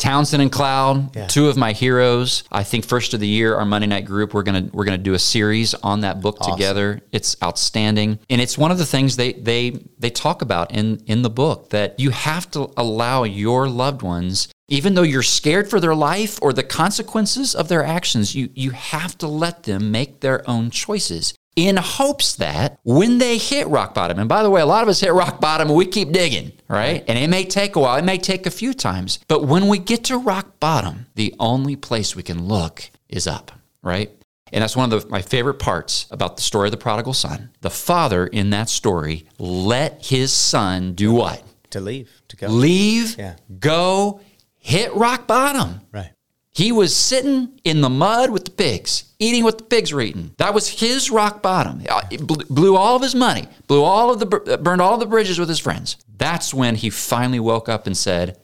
[0.00, 1.26] Townsend and Cloud, yeah.
[1.26, 2.42] two of my heroes.
[2.50, 5.14] I think first of the year, our Monday night group, we're gonna we're gonna do
[5.14, 6.54] a series on that book awesome.
[6.54, 7.00] together.
[7.12, 11.22] It's outstanding, and it's one of the things they they they talk about in in
[11.22, 15.80] the book that you have to allow your loved ones even though you're scared for
[15.80, 20.20] their life or the consequences of their actions, you, you have to let them make
[20.20, 24.60] their own choices in hopes that when they hit rock bottom, and by the way,
[24.60, 27.04] a lot of us hit rock bottom and we keep digging, right?
[27.08, 29.78] And it may take a while, it may take a few times, but when we
[29.78, 34.10] get to rock bottom, the only place we can look is up, right?
[34.52, 37.50] And that's one of the, my favorite parts about the story of the prodigal son.
[37.60, 41.42] The father in that story let his son do what?
[41.70, 42.48] To leave, to go.
[42.48, 43.36] Leave, yeah.
[43.60, 44.20] go,
[44.56, 45.80] hit rock bottom.
[45.92, 46.10] Right.
[46.52, 50.34] He was sitting in the mud with the pigs, eating what the pigs were eating.
[50.38, 51.82] That was his rock bottom.
[51.88, 55.00] Uh, it blew all of his money, blew all of the, uh, burned all of
[55.00, 55.96] the bridges with his friends.
[56.18, 58.38] That's when he finally woke up and said,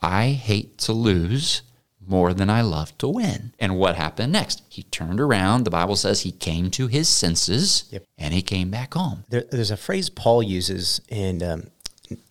[0.00, 1.62] I hate to lose
[2.06, 3.52] more than I love to win.
[3.58, 4.62] And what happened next?
[4.68, 5.64] He turned around.
[5.64, 9.24] The Bible says he came to his senses and he came back home.
[9.28, 11.70] There, there's a phrase Paul uses in, um,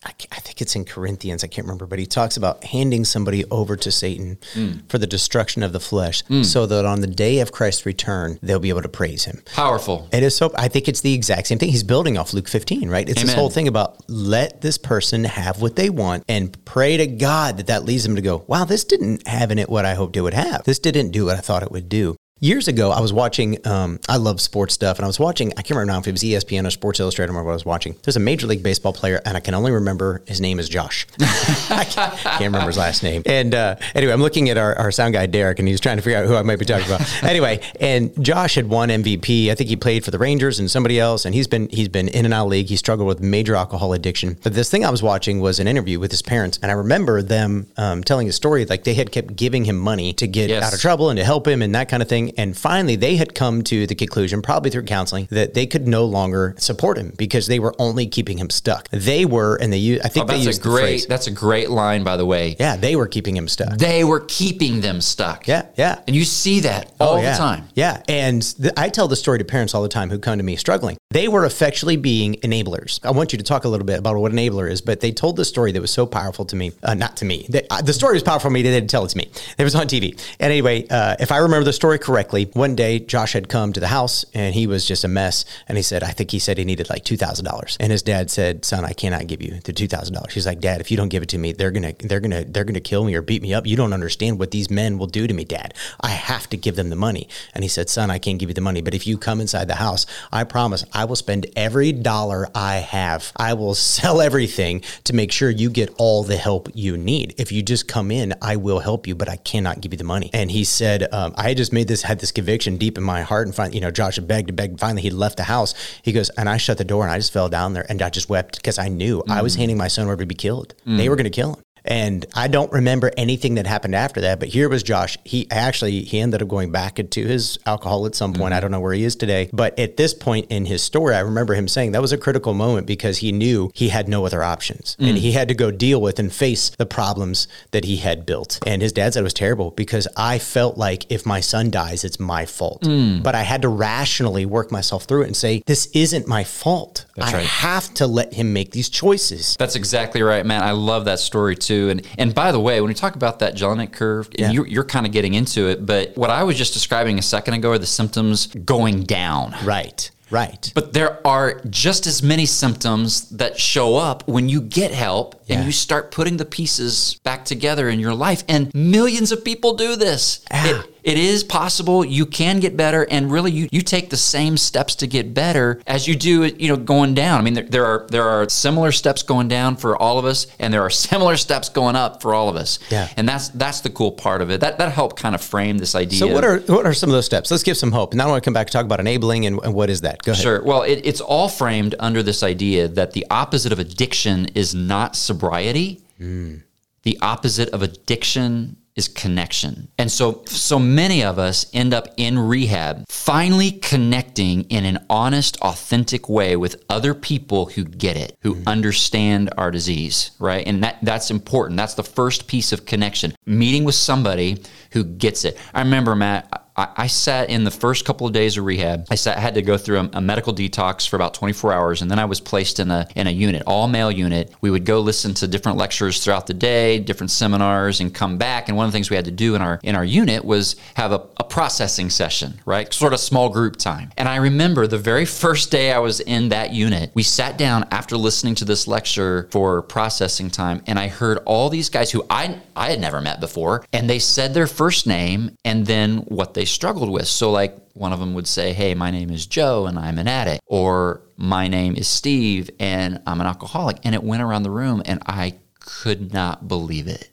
[0.06, 3.46] I, I think it's in Corinthians, I can't remember, but he talks about handing somebody
[3.52, 4.90] over to Satan mm.
[4.90, 6.46] for the destruction of the flesh mm.
[6.46, 9.42] so that on the day of Christ's return, they'll be able to praise him.
[9.54, 10.08] Powerful.
[10.12, 10.52] It is so.
[10.56, 11.70] I think it's the exact same thing.
[11.70, 13.08] He's building off Luke 15, right?
[13.08, 17.08] It's this whole thing about let this person have what they want and pray to
[17.08, 19.94] God that that leads them to go, wow, this didn't have in it what I
[19.94, 20.64] hoped it would have.
[20.64, 22.16] This didn't do what I thought it would do.
[22.40, 23.66] Years ago, I was watching.
[23.66, 25.52] Um, I love sports stuff, and I was watching.
[25.54, 27.32] I can't remember now if it was ESPN or Sports Illustrated.
[27.32, 27.96] Remember what I was watching.
[28.04, 31.08] There's a Major League Baseball player, and I can only remember his name is Josh.
[31.20, 33.24] I can't, can't remember his last name.
[33.26, 36.04] And uh, anyway, I'm looking at our, our sound guy Derek, and he's trying to
[36.04, 37.02] figure out who I might be talking about.
[37.24, 39.50] anyway, and Josh had won MVP.
[39.50, 42.08] I think he played for the Rangers and somebody else, and he's been he's been
[42.08, 42.68] in and out of the league.
[42.68, 44.38] He struggled with major alcohol addiction.
[44.44, 47.24] But this thing I was watching was an interview with his parents, and I remember
[47.24, 50.64] them um, telling a story like they had kept giving him money to get Yes.
[50.64, 52.27] out of trouble and to help him and that kind of thing.
[52.38, 56.06] And finally, they had come to the conclusion, probably through counseling, that they could no
[56.06, 58.90] longer support him because they were only keeping him stuck.
[58.90, 61.02] They were, and they I think Oh, they that's a used the phrase.
[61.06, 61.10] great.
[61.10, 62.56] That's a great line, by the way.
[62.60, 63.78] Yeah, they were keeping him stuck.
[63.78, 65.48] They were keeping them stuck.
[65.48, 66.00] Yeah, yeah.
[66.08, 67.32] And you see that all Oh, yeah.
[67.34, 67.68] the time.
[67.76, 68.02] Yeah.
[68.08, 70.56] And th- I tell the story to parents all the time who come to me
[70.56, 70.98] struggling.
[71.12, 73.00] They were effectually being enablers.
[73.06, 75.38] I want you to talk a little bit about what enabler is, but they told
[75.38, 76.72] the story that was so powerful to me.
[76.84, 77.46] Uh, not to me.
[77.50, 78.62] They, uh, the story was powerful to me.
[78.62, 79.32] They didn't tell it to me.
[79.58, 80.12] It was on TV.
[80.40, 82.17] And anyway, uh, if I remember the story correctly,
[82.54, 85.46] one day Josh had come to the house and he was just a mess.
[85.68, 87.78] And he said, I think he said he needed like $2,000.
[87.80, 90.32] And his dad said, son, I cannot give you the $2,000.
[90.32, 92.32] He's like, dad, if you don't give it to me, they're going to, they're going
[92.32, 93.68] to, they're going to kill me or beat me up.
[93.68, 95.74] You don't understand what these men will do to me, dad.
[96.02, 97.28] I have to give them the money.
[97.54, 99.68] And he said, son, I can't give you the money, but if you come inside
[99.68, 103.32] the house, I promise I will spend every dollar I have.
[103.36, 107.36] I will sell everything to make sure you get all the help you need.
[107.38, 110.04] If you just come in, I will help you, but I cannot give you the
[110.04, 110.30] money.
[110.34, 113.48] And he said, um, I just made this, had this conviction deep in my heart.
[113.48, 114.80] And finally, you know, Josh had begged and begged.
[114.80, 115.74] Finally, he left the house.
[116.02, 118.10] He goes, and I shut the door and I just fell down there and I
[118.10, 119.60] just wept because I knew I was mm.
[119.60, 120.74] handing my son over to be killed.
[120.86, 120.98] Mm.
[120.98, 121.64] They were going to kill him.
[121.88, 124.40] And I don't remember anything that happened after that.
[124.40, 125.18] But here was Josh.
[125.24, 128.52] He actually he ended up going back into his alcohol at some point.
[128.52, 128.54] Mm-hmm.
[128.54, 129.50] I don't know where he is today.
[129.54, 132.54] But at this point in his story, I remember him saying that was a critical
[132.54, 134.96] moment because he knew he had no other options.
[135.00, 135.20] And mm.
[135.20, 138.60] he had to go deal with and face the problems that he had built.
[138.68, 142.04] And his dad said it was terrible because I felt like if my son dies,
[142.04, 142.82] it's my fault.
[142.84, 143.24] Mm.
[143.24, 147.06] But I had to rationally work myself through it and say, this isn't my fault.
[147.18, 147.46] I right.
[147.46, 149.56] have to let him make these choices.
[149.58, 150.62] That's exactly right, man.
[150.62, 151.77] I love that story too.
[151.90, 154.46] And and by the way, when we talk about that Jellinek curve, Yeah.
[154.46, 157.22] and you're, you're kind of getting into it, but what I was just describing a
[157.22, 159.56] second ago are the symptoms going down.
[159.64, 160.12] Right.
[160.30, 160.72] Right.
[160.76, 165.56] But there are just as many symptoms that show up when you get help Yeah.
[165.58, 168.44] and you start putting the pieces back together in your life.
[168.50, 170.42] And millions of people do this.
[170.52, 170.68] Yeah.
[170.68, 170.84] It, ah.
[171.08, 174.94] It is possible you can get better, and really, you, you take the same steps
[174.96, 177.40] to get better as you do, you know, going down.
[177.40, 180.48] I mean, there, there are there are similar steps going down for all of us,
[180.60, 182.80] and there are similar steps going up for all of us.
[182.90, 183.08] Yeah.
[183.16, 184.60] and that's that's the cool part of it.
[184.60, 186.20] That that helped kind of frame this idea.
[186.20, 187.50] So what are what are some of those steps?
[187.52, 188.12] Let's give some hope.
[188.12, 190.02] And now I want to come back and talk about enabling and, and what is
[190.02, 190.24] that?
[190.24, 190.44] Go ahead.
[190.44, 190.62] Sure.
[190.62, 195.16] Well, it, it's all framed under this idea that the opposite of addiction is not
[195.16, 196.04] sobriety.
[196.18, 196.58] Hmm.
[197.04, 199.88] The opposite of addiction is connection.
[199.98, 205.58] And so so many of us end up in rehab finally connecting in an honest,
[205.62, 208.68] authentic way with other people who get it, who mm-hmm.
[208.68, 210.68] understand our disease, right?
[210.68, 211.78] And that that's important.
[211.78, 213.34] That's the first piece of connection.
[213.46, 214.58] Meeting with somebody
[214.92, 215.58] who gets it.
[215.74, 219.08] I remember Matt I, I sat in the first couple of days of rehab.
[219.10, 222.10] I sat, had to go through a, a medical detox for about 24 hours, and
[222.10, 224.54] then I was placed in a in a unit, all male unit.
[224.62, 228.68] We would go listen to different lectures throughout the day, different seminars, and come back.
[228.68, 230.76] And one of the things we had to do in our in our unit was
[230.96, 232.94] have a, a processing session, right?
[232.94, 234.12] Sort of small group time.
[234.18, 237.88] And I remember the very first day I was in that unit, we sat down
[237.92, 242.24] after listening to this lecture for processing time, and I heard all these guys who
[242.30, 246.54] I I had never met before, and they said their first name and then what
[246.54, 247.28] they struggled with.
[247.28, 250.28] So, like, one of them would say, Hey, my name is Joe and I'm an
[250.28, 253.98] addict, or my name is Steve and I'm an alcoholic.
[254.04, 257.32] And it went around the room, and I could not believe it.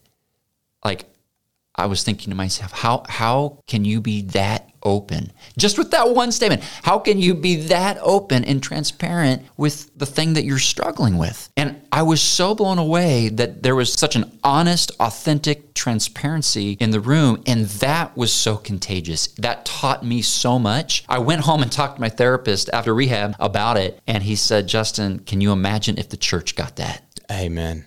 [0.85, 1.05] Like,
[1.77, 5.33] I was thinking to myself, how how can you be that open?
[5.57, 6.63] Just with that one statement.
[6.83, 11.51] How can you be that open and transparent with the thing that you're struggling with?
[11.57, 16.91] And I was so blown away that there was such an honest, authentic transparency in
[16.91, 17.43] the room.
[17.47, 19.29] And that was so contagious.
[19.39, 21.05] That taught me so much.
[21.09, 24.01] I went home and talked to my therapist after rehab about it.
[24.07, 27.03] And he said, Justin, can you imagine if the church got that?
[27.31, 27.87] Amen.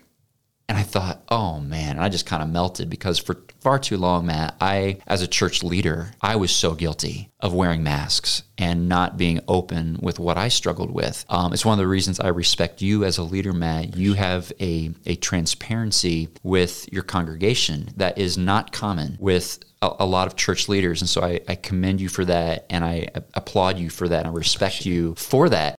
[0.69, 3.95] And I thought, oh man, and I just kind of melted because for far too
[3.95, 8.89] long, Matt, I, as a church leader, I was so guilty of wearing masks and
[8.89, 11.25] not being open with what I struggled with.
[11.29, 13.95] Um, it's one of the reasons I respect you as a leader, Matt.
[13.95, 20.05] You have a, a transparency with your congregation that is not common with a, a
[20.05, 21.01] lot of church leaders.
[21.01, 24.27] And so I, I commend you for that and I applaud you for that and
[24.27, 25.76] I respect you for that.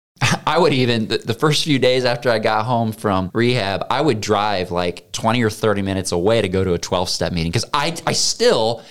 [0.48, 4.00] I would even the, the, first few days after I got home from rehab, I
[4.00, 7.52] would drive like 20 or 30 minutes away to go to a 12 step meeting
[7.52, 8.82] because I I still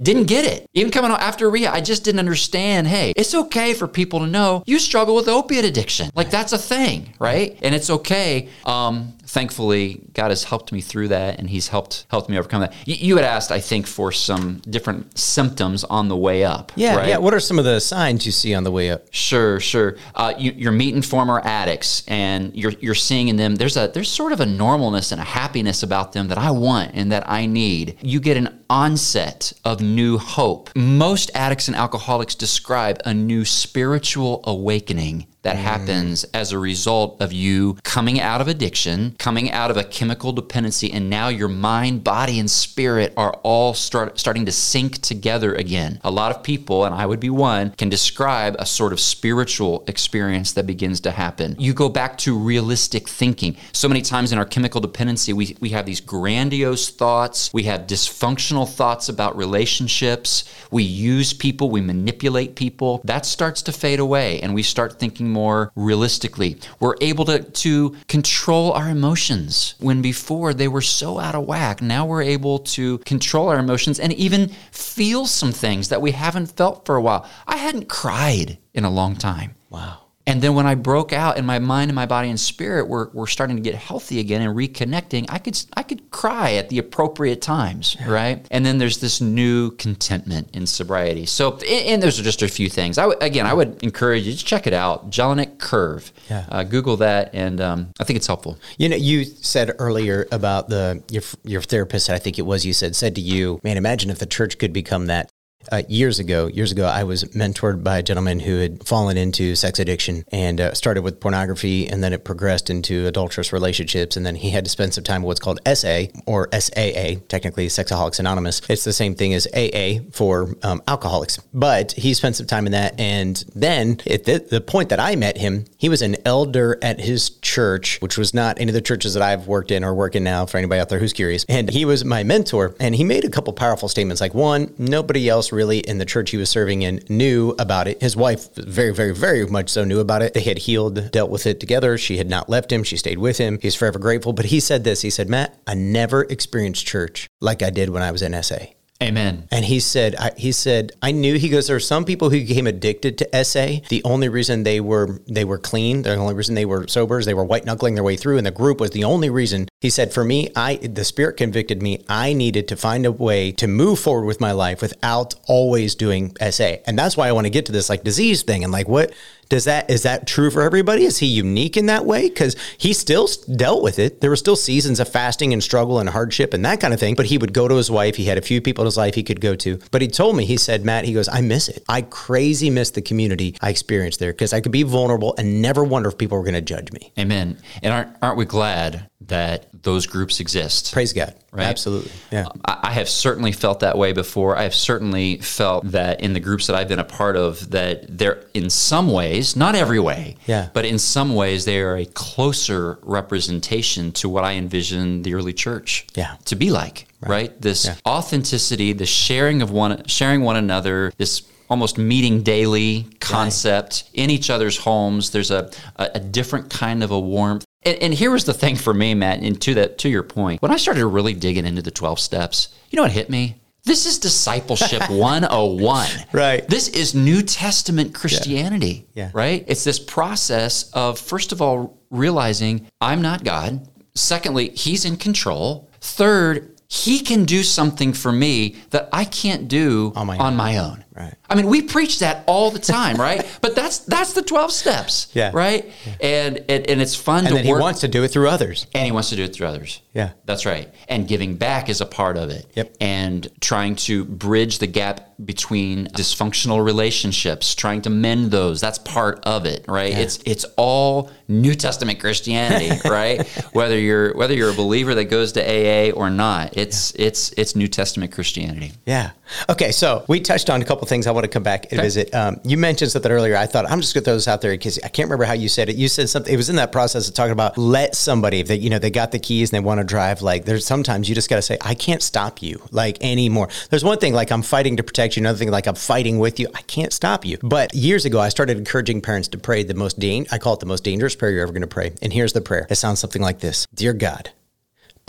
[0.00, 0.66] didn't get it.
[0.72, 2.86] Even coming out after rehab, I just didn't understand.
[2.86, 6.10] Hey, it's okay for people to know you struggle with opiate addiction.
[6.14, 7.58] Like that's a thing, right?
[7.60, 8.48] And it's okay.
[8.64, 12.74] Um, thankfully, God has helped me through that, and He's helped helped me overcome that.
[12.84, 16.72] You, you had asked, I think, for some different symptoms on the way up.
[16.74, 17.08] Yeah, right?
[17.08, 17.18] yeah.
[17.18, 19.06] What are some of the signs you see on the way up?
[19.10, 19.96] Sure, sure.
[20.14, 24.10] Uh, you, are meeting former addicts, and you're you're seeing in them there's a there's
[24.10, 27.46] sort of a normalness and a happiness about them that I want and that I
[27.46, 27.98] need.
[28.02, 30.70] You get an onset of new hope.
[30.74, 35.60] Most addicts and alcoholics describe a new spiritual awakening that mm.
[35.60, 40.32] happens as a result of you coming out of addiction, coming out of a chemical
[40.32, 45.54] dependency, and now your mind, body, and spirit are all start, starting to sync together
[45.54, 46.00] again.
[46.02, 49.84] A lot of people, and I would be one, can describe a sort of spiritual
[49.86, 51.56] experience that begins to happen.
[51.58, 53.56] You go back to realistic thinking.
[53.72, 57.82] So many times in our chemical dependency, we, we have these grandiose thoughts, we have
[57.86, 63.00] dysfunctional thoughts about relationships, we use people, we manipulate people.
[63.04, 66.58] That starts to fade away, and we start thinking more realistically.
[66.78, 71.80] We're able to, to control our emotions when before they were so out of whack.
[71.80, 76.56] Now we're able to control our emotions and even feel some things that we haven't
[76.56, 77.28] felt for a while.
[77.46, 79.54] I hadn't cried in a long time.
[79.70, 79.99] Wow.
[80.26, 83.10] And then when I broke out and my mind and my body and spirit were,
[83.12, 86.78] were starting to get healthy again and reconnecting, I could I could cry at the
[86.78, 88.10] appropriate times, yeah.
[88.10, 88.46] right?
[88.50, 91.26] And then there's this new contentment in sobriety.
[91.26, 92.98] So, and those are just a few things.
[92.98, 96.12] I w- again, I would encourage you to check it out, Jellinek Curve.
[96.28, 96.44] Yeah.
[96.48, 98.58] Uh, Google that, and um, I think it's helpful.
[98.78, 102.10] You know, you said earlier about the your your therapist.
[102.10, 104.72] I think it was you said said to you, man, imagine if the church could
[104.72, 105.30] become that
[105.70, 109.54] uh, years ago, years ago, I was mentored by a gentleman who had fallen into
[109.54, 114.26] sex addiction and uh, started with pornography, and then it progressed into adulterous relationships, and
[114.26, 118.18] then he had to spend some time with what's called SA or SAA, technically Sexaholics
[118.18, 118.62] Anonymous.
[118.68, 122.72] It's the same thing as AA for um, alcoholics, but he spent some time in
[122.72, 126.78] that, and then at the, the point that I met him, he was an elder
[126.82, 129.94] at his church, which was not any of the churches that I've worked in or
[129.94, 130.46] working now.
[130.46, 133.30] For anybody out there who's curious, and he was my mentor, and he made a
[133.30, 137.02] couple powerful statements, like one, nobody else really in the church he was serving in
[137.08, 138.00] knew about it.
[138.00, 140.34] His wife, very, very, very much so, knew about it.
[140.34, 141.98] They had healed, dealt with it together.
[141.98, 142.82] She had not left him.
[142.82, 143.58] She stayed with him.
[143.60, 144.32] He's forever grateful.
[144.32, 148.02] But he said this He said, Matt, I never experienced church like I did when
[148.02, 148.56] I was in SA.
[149.02, 149.48] Amen.
[149.50, 151.38] And he said, I, he said, I knew.
[151.38, 153.78] He goes, there are some people who became addicted to SA.
[153.88, 157.24] The only reason they were they were clean, the only reason they were sober is
[157.24, 159.68] they were white knuckling their way through, and the group was the only reason.
[159.80, 162.04] He said, for me, I the Spirit convicted me.
[162.10, 166.36] I needed to find a way to move forward with my life without always doing
[166.50, 168.86] SA, and that's why I want to get to this like disease thing and like
[168.86, 169.14] what
[169.50, 171.04] does that is that true for everybody?
[171.04, 172.28] Is he unique in that way?
[172.28, 174.20] Because he still dealt with it.
[174.20, 177.16] There were still seasons of fasting and struggle and hardship and that kind of thing.
[177.16, 178.16] But he would go to his wife.
[178.16, 179.78] He had a few people in his life he could go to.
[179.90, 181.82] But he told me, he said, Matt, he goes, I miss it.
[181.88, 185.82] I crazy miss the community I experienced there because I could be vulnerable and never
[185.84, 187.12] wonder if people were going to judge me.
[187.18, 187.58] Amen.
[187.82, 190.92] And aren't aren't we glad that those groups exist.
[190.92, 191.34] Praise God.
[191.52, 191.64] Right?
[191.64, 192.12] Absolutely.
[192.30, 192.46] Yeah.
[192.64, 194.56] I have certainly felt that way before.
[194.56, 198.06] I have certainly felt that in the groups that I've been a part of, that
[198.06, 200.68] they're in some ways, not every way, yeah.
[200.72, 205.52] but in some ways, they are a closer representation to what I envision the early
[205.54, 206.36] church yeah.
[206.44, 207.06] to be like.
[207.20, 207.30] Right.
[207.30, 207.60] right?
[207.60, 207.96] This yeah.
[208.06, 214.24] authenticity, the sharing of one, sharing one another, this almost meeting daily concept right.
[214.24, 215.30] in each other's homes.
[215.30, 217.64] There's a, a, a, different kind of a warmth.
[217.82, 220.60] And, and, here was the thing for me, Matt, and to that to your point,
[220.60, 223.56] when I started really digging into the 12 steps, you know what hit me?
[223.84, 226.08] This is discipleship 101.
[226.32, 226.68] Right.
[226.68, 229.06] This is New Testament Christianity.
[229.14, 229.24] Yeah.
[229.24, 229.30] yeah.
[229.32, 229.64] Right?
[229.66, 233.88] It's this process of, first of all, realizing I'm not God.
[234.14, 235.88] Secondly, He's in control.
[236.00, 240.76] Third, He can do something for me that I can't do on my, on my
[240.76, 241.04] own.
[241.14, 241.34] Right.
[241.48, 243.44] I mean, we preach that all the time, right?
[243.60, 245.28] but that's that's the 12 steps.
[245.34, 245.50] Yeah.
[245.52, 245.90] Right?
[246.20, 248.48] And, and and it's fun to work And then he wants to do it through
[248.48, 248.86] others.
[248.94, 250.02] and he wants to do it through others.
[250.12, 250.30] Yeah.
[250.44, 250.88] That's right.
[251.08, 252.66] And giving back is a part of it.
[252.74, 252.96] Yep.
[253.00, 259.40] And trying to bridge the gap between dysfunctional relationships, trying to mend those, that's part
[259.44, 260.12] of it, right?
[260.16, 263.46] It's it's all New Testament Christianity, right?
[263.72, 267.74] whether you're whether you're a believer that goes to AA or not, it's it's it's
[267.74, 268.92] New Testament Christianity.
[269.06, 269.30] Yeah.
[269.68, 272.02] Okay, so we touched on a couple things I want to come back and Okay.
[272.06, 272.34] visit.
[272.34, 273.56] Um, you mentioned something earlier.
[273.56, 275.52] I thought I'm just going to throw this out there because I can't remember how
[275.54, 275.96] you said it.
[275.96, 276.52] You said something.
[276.52, 279.32] It was in that process of talking about let somebody that you know they got
[279.32, 280.42] the keys and they want to drive.
[280.42, 283.68] Like there's sometimes you just got to say I can't stop you like anymore.
[283.90, 285.42] There's one thing like I'm fighting to protect you.
[285.42, 286.68] Another thing like I'm fighting with you.
[286.74, 287.58] I can't stop you.
[287.62, 290.80] But years ago, I started encouraging parents to pray the most dan- I call it
[290.80, 292.12] the most dangerous prayer you're ever going to pray.
[292.22, 292.86] And here's the prayer.
[292.90, 294.50] It sounds something like this: Dear God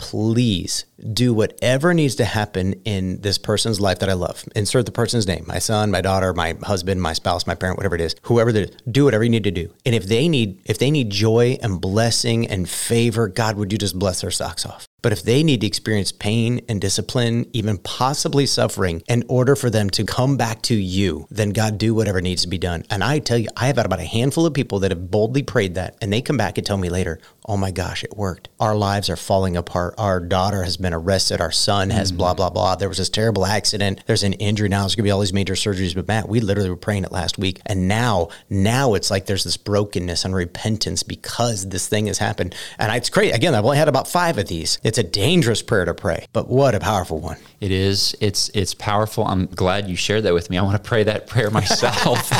[0.02, 4.44] please do whatever needs to happen in this person's life that I love.
[4.56, 7.94] Insert the person's name, my son, my daughter, my husband, my spouse, my parent, whatever
[7.94, 9.72] it is, whoever is, do whatever you need to do.
[9.86, 13.78] And if they need, if they need joy and blessing and favor, God, would you
[13.78, 14.88] just bless their socks off?
[15.02, 19.68] But if they need to experience pain and discipline, even possibly suffering, in order for
[19.68, 22.84] them to come back to you, then God do whatever needs to be done.
[22.88, 25.42] And I tell you, I have had about a handful of people that have boldly
[25.42, 28.48] prayed that, and they come back and tell me later, oh my gosh, it worked.
[28.60, 29.94] Our lives are falling apart.
[29.98, 31.40] Our daughter has been arrested.
[31.40, 32.16] Our son has mm.
[32.16, 32.76] blah, blah, blah.
[32.76, 34.02] There was this terrible accident.
[34.06, 34.82] There's an injury now.
[34.82, 35.94] There's going to be all these major surgeries.
[35.94, 37.60] But Matt, we literally were praying it last week.
[37.66, 42.54] And now, now it's like there's this brokenness and repentance because this thing has happened.
[42.78, 43.34] And it's great.
[43.34, 44.78] Again, I've only had about five of these.
[44.84, 47.38] It's a dangerous prayer to pray, but what a powerful one.
[47.60, 48.16] It is.
[48.20, 49.24] It's it's powerful.
[49.26, 50.58] I'm glad you shared that with me.
[50.58, 52.30] I want to pray that prayer myself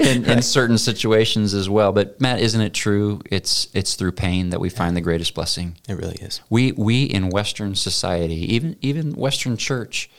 [0.00, 1.92] in, in certain situations as well.
[1.92, 3.20] But Matt, isn't it true?
[3.30, 5.76] It's it's through pain that we find the greatest blessing.
[5.88, 6.40] It really is.
[6.50, 10.10] We we in Western society, even even Western church,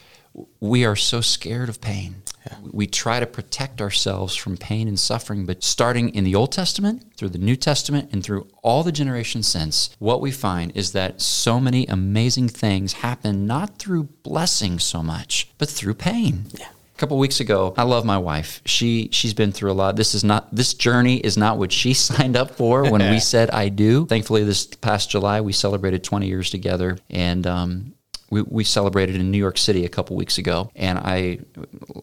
[0.59, 2.23] we are so scared of pain.
[2.61, 7.15] We try to protect ourselves from pain and suffering, but starting in the Old Testament,
[7.17, 11.21] through the New Testament, and through all the generations since, what we find is that
[11.21, 16.45] so many amazing things happen not through blessing so much, but through pain.
[16.53, 16.67] Yeah.
[16.95, 18.61] A couple weeks ago, I love my wife.
[18.65, 19.97] She she's been through a lot.
[19.97, 23.49] This is not this journey is not what she signed up for when we said
[23.49, 24.05] I do.
[24.05, 27.94] Thankfully, this past July we celebrated 20 years together, and um,
[28.29, 30.71] we, we celebrated in New York City a couple weeks ago.
[30.75, 31.39] And I,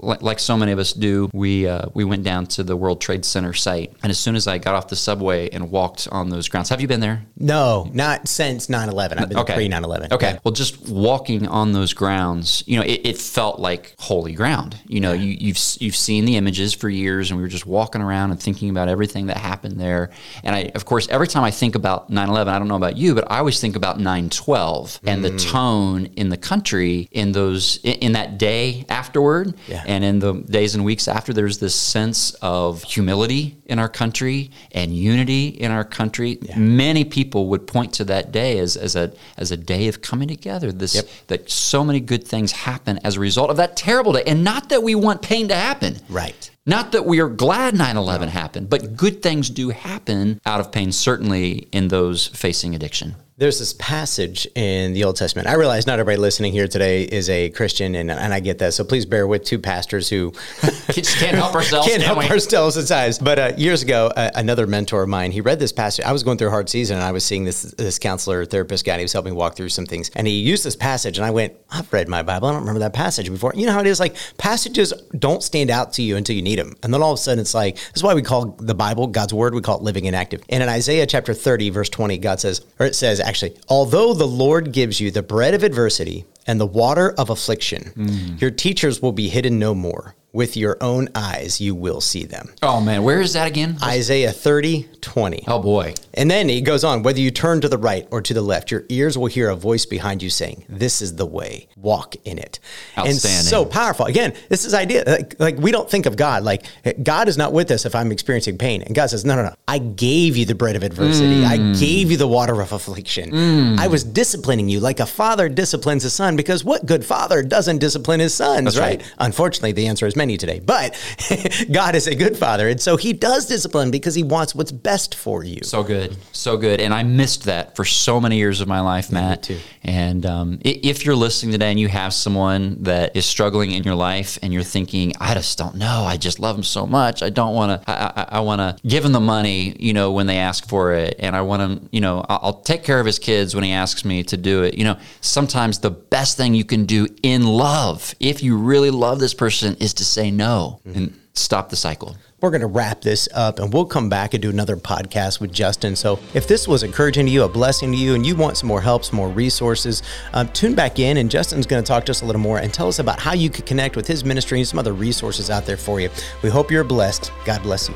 [0.01, 3.25] like so many of us do, we uh, we went down to the World Trade
[3.25, 3.93] Center site.
[4.03, 6.81] And as soon as I got off the subway and walked on those grounds, have
[6.81, 7.25] you been there?
[7.37, 9.19] No, not since 9 11.
[9.19, 9.55] I've been Okay.
[9.55, 10.13] pre 9 11.
[10.13, 10.39] Okay.
[10.45, 14.77] Well, just walking on those grounds, you know, it, it felt like holy ground.
[14.87, 18.01] You know, you, you've you've seen the images for years, and we were just walking
[18.01, 20.11] around and thinking about everything that happened there.
[20.45, 23.15] And I, of course, every time I think about 9/11, I don't know about you,
[23.15, 28.13] but I always think about 9/12 and the tone in the country in those in,
[28.13, 29.83] that day afterward, Yeah.
[29.87, 31.33] and in the days and weeks after.
[31.33, 36.39] There's this sense of humility in our country and unity in our country.
[36.57, 40.29] Many people would point to that day as, as a as a day of coming
[40.29, 40.71] together.
[40.73, 41.09] This Yep.
[41.29, 44.69] that so many good things happen as a result of that terrible day, and not
[44.69, 45.97] that we want pain to happen.
[46.09, 46.51] Right.
[46.65, 50.71] Not that we are glad 9 11 happened, but good things do happen out of
[50.71, 53.17] pain, certainly in those facing addiction.
[53.43, 55.49] There's this passage in the Old Testament.
[55.49, 58.73] I realize not everybody listening here today is a Christian, and, and I get that.
[58.73, 60.31] So please bear with two pastors who
[60.93, 61.89] Just can't help ourselves.
[61.89, 62.29] can't can help we?
[62.29, 63.19] ourselves at times.
[63.19, 66.05] But uh, years ago, uh, another mentor of mine, he read this passage.
[66.05, 68.85] I was going through a hard season, and I was seeing this this counselor, therapist
[68.85, 68.93] guy.
[68.93, 71.25] And he was helping me walk through some things, and he used this passage, and
[71.25, 72.47] I went, "I've read my Bible.
[72.47, 73.99] I don't remember that passage before." You know how it is?
[73.99, 77.19] Like passages don't stand out to you until you need them, and then all of
[77.19, 79.55] a sudden, it's like this is why we call the Bible God's Word.
[79.55, 80.43] We call it living and active.
[80.49, 84.27] And in Isaiah chapter thirty, verse twenty, God says, or it says actually, although the
[84.27, 88.39] Lord gives you the bread of adversity and the water of affliction, mm.
[88.39, 90.15] your teachers will be hidden no more.
[90.35, 92.49] With your own eyes, you will see them.
[92.63, 93.03] Oh, man.
[93.03, 93.77] Where is that again?
[93.83, 95.45] Isaiah 30, 20.
[95.47, 95.93] oh, boy.
[96.15, 98.71] And then he goes on, whether you turn to the right or to the left,
[98.71, 102.39] your ears will hear a voice behind you saying, This is the way, walk in
[102.39, 102.61] it.
[102.97, 103.43] And Outstanding.
[103.43, 104.07] so powerful.
[104.07, 106.65] Again, this is idea like, like we don't think of God like
[107.03, 108.81] God is not with us if I'm experiencing pain.
[108.83, 109.55] And God says, No, no, no.
[109.69, 111.45] I gave you the bread of adversity.
[111.45, 111.79] I Mm.
[111.79, 113.79] gave you the water of affliction.
[113.79, 117.79] I was disciplining you like a father disciplines his son, because what good father doesn't
[117.79, 119.01] discipline his sons, right?
[119.03, 119.13] right.
[119.19, 120.61] Unfortunately, the answer is many today.
[120.61, 120.97] But
[121.73, 122.69] God is a good father.
[122.69, 125.59] And so he does discipline because he wants what's best for you.
[125.65, 129.11] So good, so good, and I missed that for so many years of my life,
[129.11, 129.43] Matt.
[129.43, 129.59] too.
[129.83, 133.97] And um, if you're listening today and you have someone that is struggling in your
[133.97, 137.31] life, and you're thinking, I just don't know, I just love them so much, I
[137.31, 140.27] don't want to, I, I, I want to give him the money, you know, when
[140.27, 143.07] they ask for it, and I want him, you know, I'll, I'll take care of
[143.07, 144.79] his kids when he asks me to do it.
[144.79, 149.19] You know, sometimes the best thing you can do in love, if you really love
[149.19, 152.17] this person, is to say no and stop the cycle.
[152.41, 155.53] We're going to wrap this up and we'll come back and do another podcast with
[155.53, 155.95] Justin.
[155.95, 158.67] So, if this was encouraging to you, a blessing to you, and you want some
[158.67, 160.03] more help, some more resources,
[160.33, 162.75] um, tune back in and Justin's going to talk to us a little more and
[162.75, 165.67] tell us about how you could connect with his ministry and some other resources out
[165.67, 166.11] there for you.
[166.43, 167.31] We hope you're blessed.
[167.45, 167.95] God bless you.